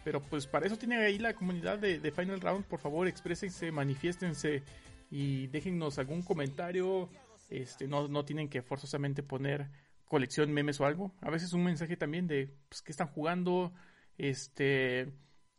[0.05, 4.63] pero pues para eso tiene ahí la comunidad de, Final Round por favor exprésense manifiéstense
[5.11, 7.09] y déjennos algún comentario
[7.51, 9.71] este, no, no tienen que forzosamente poner
[10.07, 11.13] colección memes o algo.
[11.21, 13.73] A veces un mensaje también de pues, qué están jugando,
[14.19, 15.13] este,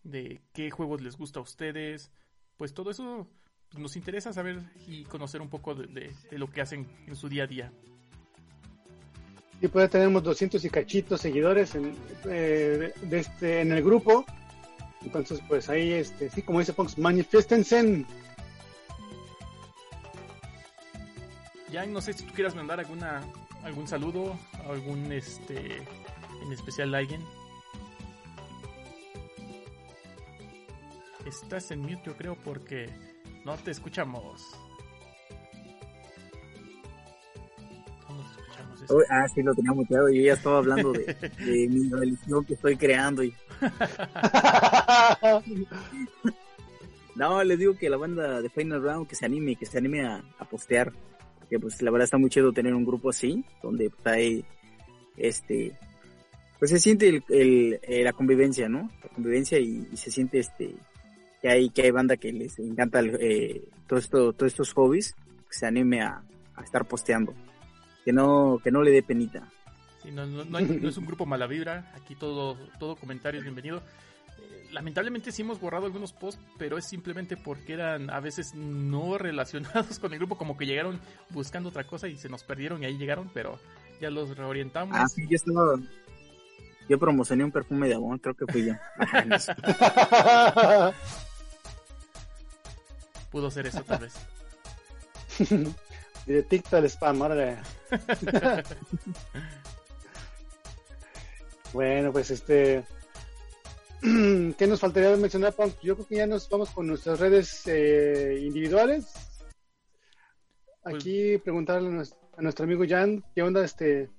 [0.03, 2.11] de qué juegos les gusta a ustedes.
[2.57, 3.27] Pues todo eso
[3.77, 7.47] nos interesa saber y conocer un poco de lo que hacen en su día a
[7.47, 7.73] día.
[9.65, 14.23] Y pues tenemos 200 y cachitos seguidores en, eh, de este, en el grupo.
[15.03, 18.05] Entonces, pues ahí, este, sí, como dice Ponks, manifiéstense.
[21.71, 23.23] Ya no sé si tú quieras mandar alguna
[23.63, 24.37] algún saludo,
[24.69, 25.77] algún este
[26.43, 27.25] en especial a alguien.
[31.25, 32.87] Estás en mute, yo creo, porque
[33.43, 34.43] no te escuchamos.
[39.09, 40.07] Ah, sí, lo tenía muteado.
[40.09, 41.05] Yo ya estaba hablando de,
[41.45, 43.23] de mi religión que estoy creando.
[43.23, 43.33] Y...
[47.15, 50.05] no, les digo que la banda de Final Round que se anime, que se anime
[50.05, 50.91] a, a postear.
[51.39, 54.45] Porque pues la verdad está muy chido tener un grupo así, donde pues, hay
[55.17, 55.73] este
[56.59, 58.89] pues se siente el, el- eh, la convivencia, ¿no?
[59.03, 60.73] La convivencia y, y se siente este
[61.41, 65.13] que hay que hay banda que les encanta el, eh, todo esto, todos estos hobbies,
[65.47, 66.23] que se anime a,
[66.55, 67.33] a estar posteando,
[68.05, 69.49] que no que no le dé penita.
[70.01, 71.91] Sí, no, no- no hay- no es un grupo mala vibra.
[71.95, 73.81] Aquí todo, todo comentario es bienvenido.
[74.37, 79.17] Eh, lamentablemente sí hemos borrado algunos posts, pero es simplemente porque eran a veces no
[79.17, 80.99] relacionados con el grupo, como que llegaron
[81.31, 83.59] buscando otra cosa y se nos perdieron y ahí llegaron, pero
[83.99, 84.95] ya los reorientamos.
[84.95, 85.75] Ah, sí, yo estaba
[86.87, 88.73] yo promocioné un perfume de amor, creo que fui yo.
[93.31, 94.13] Pudo ser eso tal vez.
[96.25, 97.57] Directo al spam, órale.
[101.73, 102.83] bueno, pues este.
[104.01, 105.73] ¿Qué nos faltaría mencionar, Punk?
[105.81, 109.13] Yo creo que ya nos vamos con nuestras redes eh, individuales.
[110.83, 113.63] Aquí preguntarle a nues- a nuestro amigo Jan, ¿qué onda?
[113.63, 114.09] Este,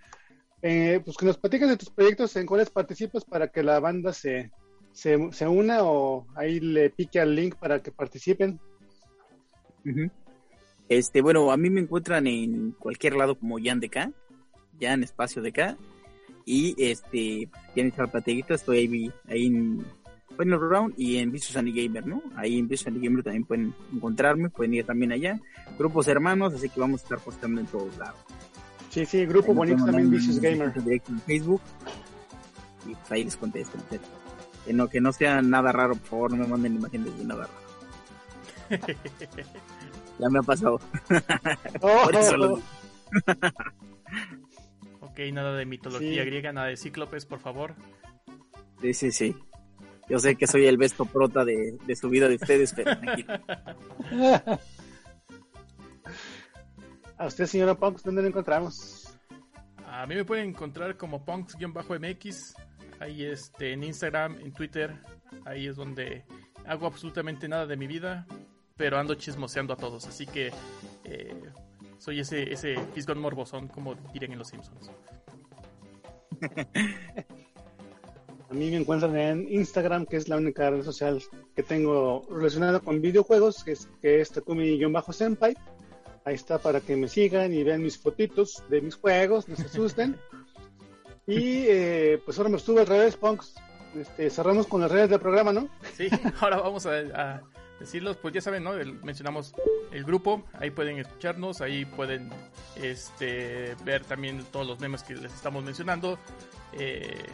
[0.62, 4.12] eh, pues que nos platiques de tus proyectos, en cuáles participas para que la banda
[4.12, 4.50] se,
[4.92, 8.58] se, se una o ahí le pique al link para que participen.
[9.84, 10.10] Ujú.
[10.88, 14.12] Este, bueno, a mí me encuentran en cualquier lado como Jan de K,
[14.80, 15.76] Jan Espacio de K.
[16.44, 19.84] Y este, tienen echar plateguita, estoy ahí, ahí en
[20.38, 22.22] Final Round y en Vicious Andy Gamer, ¿no?
[22.36, 25.40] Ahí en Vicious Andy Gamer también pueden encontrarme, pueden ir también allá.
[25.76, 28.20] Grupos hermanos, así que vamos a estar postando en todos lados.
[28.90, 30.72] Sí, sí, grupo Ahí bonito también, Vicious Gamer.
[30.72, 31.60] directo en Facebook
[32.88, 33.76] y pues ahí les contesto.
[34.64, 37.48] Que no, que no sea nada raro, por favor, no me manden imágenes de nada
[37.48, 37.66] raro.
[40.18, 40.80] Ya me ha pasado.
[41.80, 42.01] Oh.
[42.05, 42.60] Por eso lo-
[45.01, 46.28] Ok, nada de mitología Sí.
[46.28, 47.74] griega, nada de cíclopes, por favor.
[48.82, 49.34] Sí, sí, sí.
[50.09, 53.40] Yo sé que soy el besto prota de, de su vida de ustedes, pero tranquilo.
[57.18, 59.16] A usted, señora Punks, ¿dónde lo encontramos?
[59.86, 62.55] A mí me pueden encontrar como punks-mx.
[63.01, 64.94] Ahí este, en Instagram, en Twitter.
[65.47, 66.24] Ahí es donde
[66.66, 68.26] hago absolutamente nada de mi vida.
[68.77, 70.07] Pero ando chismoseando a todos.
[70.07, 70.53] Así que
[71.05, 71.43] eh,
[71.98, 74.90] soy ese, ese fisgón morbosón, como dirían en Los Simpsons.
[78.48, 81.20] A mí me encuentran en Instagram, que es la única red social
[81.55, 85.57] que tengo relacionada con videojuegos, que es, que es Takumi-Senpai.
[86.24, 89.65] Ahí está para que me sigan y vean mis fotitos de mis juegos, no se
[89.65, 90.16] asusten.
[91.27, 93.57] y eh, pues ahora me estuve al revés, Punks.
[93.97, 95.69] Este, cerramos con las redes del programa, ¿no?
[95.94, 96.09] Sí,
[96.40, 97.43] ahora vamos a, a
[97.81, 98.74] decirlos, pues ya saben, ¿no?
[98.74, 99.53] El- mencionamos
[99.93, 102.31] el grupo, ahí pueden escucharnos, ahí pueden
[102.77, 106.19] este, ver también todos los memes que les estamos mencionando.
[106.73, 107.24] Eh,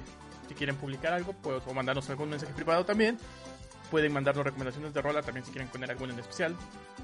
[0.49, 3.19] si quieren publicar algo, pues, o mandarnos algún mensaje privado también.
[3.91, 6.57] Pueden mandarnos recomendaciones de rola también si quieren poner alguna en especial.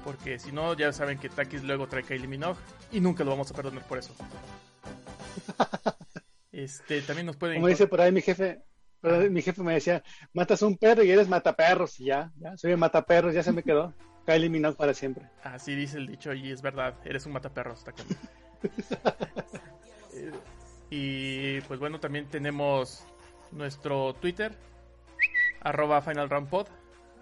[0.03, 2.59] Porque si no, ya saben que Takis luego trae Kylie Minogue
[2.91, 4.13] y nunca lo vamos a perdonar por eso.
[6.51, 8.61] Este, también nos pueden Como dice por ahí mi jefe,
[9.01, 10.03] mi jefe me decía,
[10.33, 13.51] matas a un perro y eres mataperros, y ya, ya, soy el mataperros, ya se
[13.51, 13.93] me quedó.
[14.25, 15.25] Kylie Minogue para siempre.
[15.43, 18.05] Así dice el dicho y es verdad, eres un mataperros, Takam.
[20.11, 20.31] Eh,
[20.89, 23.05] y pues bueno, también tenemos
[23.51, 24.51] nuestro Twitter,
[25.61, 26.67] arroba Final Round Pod.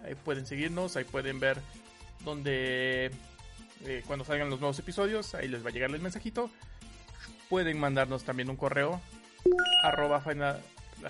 [0.04, 1.58] Ahí pueden seguirnos, ahí pueden ver
[2.24, 3.12] donde
[3.86, 6.50] eh, cuando salgan los nuevos episodios, ahí les va a llegar el mensajito.
[7.50, 9.02] Pueden mandarnos también un correo,
[9.84, 10.62] arroba final,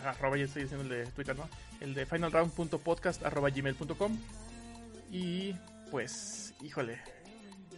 [0.03, 1.47] arroba ya estoy diciendo el de Twitter, ¿no?
[1.79, 4.17] El de finalround.podcast arroba gmail.com.
[5.11, 5.53] Y
[5.91, 6.99] pues, híjole,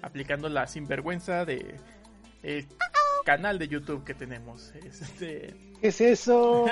[0.01, 1.75] aplicando la sinvergüenza de
[2.43, 2.65] el
[3.25, 4.71] canal de YouTube que tenemos.
[4.83, 6.65] Este, ¿Qué es eso?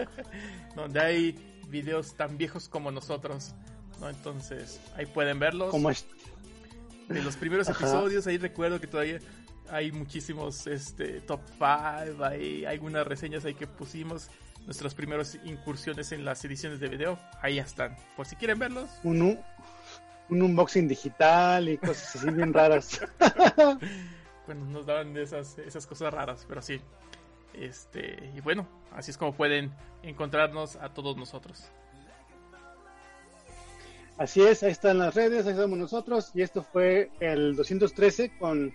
[0.74, 3.54] donde hay videos tan viejos como nosotros,
[4.00, 4.08] ¿no?
[4.08, 5.70] Entonces, ahí pueden verlos.
[5.70, 6.06] Como es-
[7.08, 7.78] De los primeros Ajá.
[7.84, 9.18] episodios, ahí recuerdo que todavía
[9.70, 14.28] hay muchísimos este, top 5, hay algunas reseñas ahí que pusimos,
[14.64, 17.96] nuestras primeras incursiones en las ediciones de video, ahí están.
[18.16, 19.38] Por si quieren verlos, un,
[20.30, 23.00] un unboxing digital y cosas así bien raras.
[24.46, 26.80] bueno, nos daban esas, esas cosas raras, pero sí.
[27.52, 29.72] Este, y bueno, así es como pueden
[30.02, 31.68] encontrarnos a todos nosotros.
[34.16, 36.30] Así es, ahí están las redes, ahí estamos nosotros.
[36.34, 38.72] Y esto fue el 213 con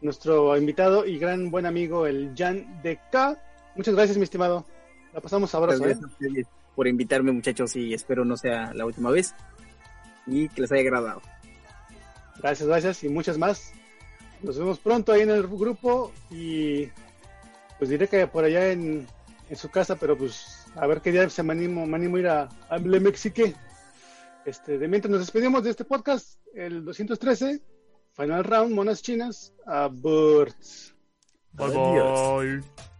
[0.00, 3.38] nuestro invitado y gran buen amigo, el Jan de K.
[3.76, 4.66] Muchas gracias, mi estimado.
[5.12, 5.96] La pasamos sabroso, ¿eh?
[6.18, 9.34] Gracias por invitarme, muchachos, y espero no sea la última vez
[10.26, 11.22] y que les haya agradado.
[12.38, 13.72] Gracias, gracias y muchas más.
[14.42, 16.88] Nos vemos pronto ahí en el grupo y
[17.78, 19.06] pues diré que por allá en,
[19.48, 22.20] en su casa, pero pues a ver qué día se me animo, me animo a
[22.20, 23.54] ir a, a Le Mexique.
[24.44, 27.62] Este, de mientras nos despedimos de este podcast, el 213,
[28.16, 30.94] Final Round, Monas Chinas, a Birds.
[31.52, 32.91] Bye bye.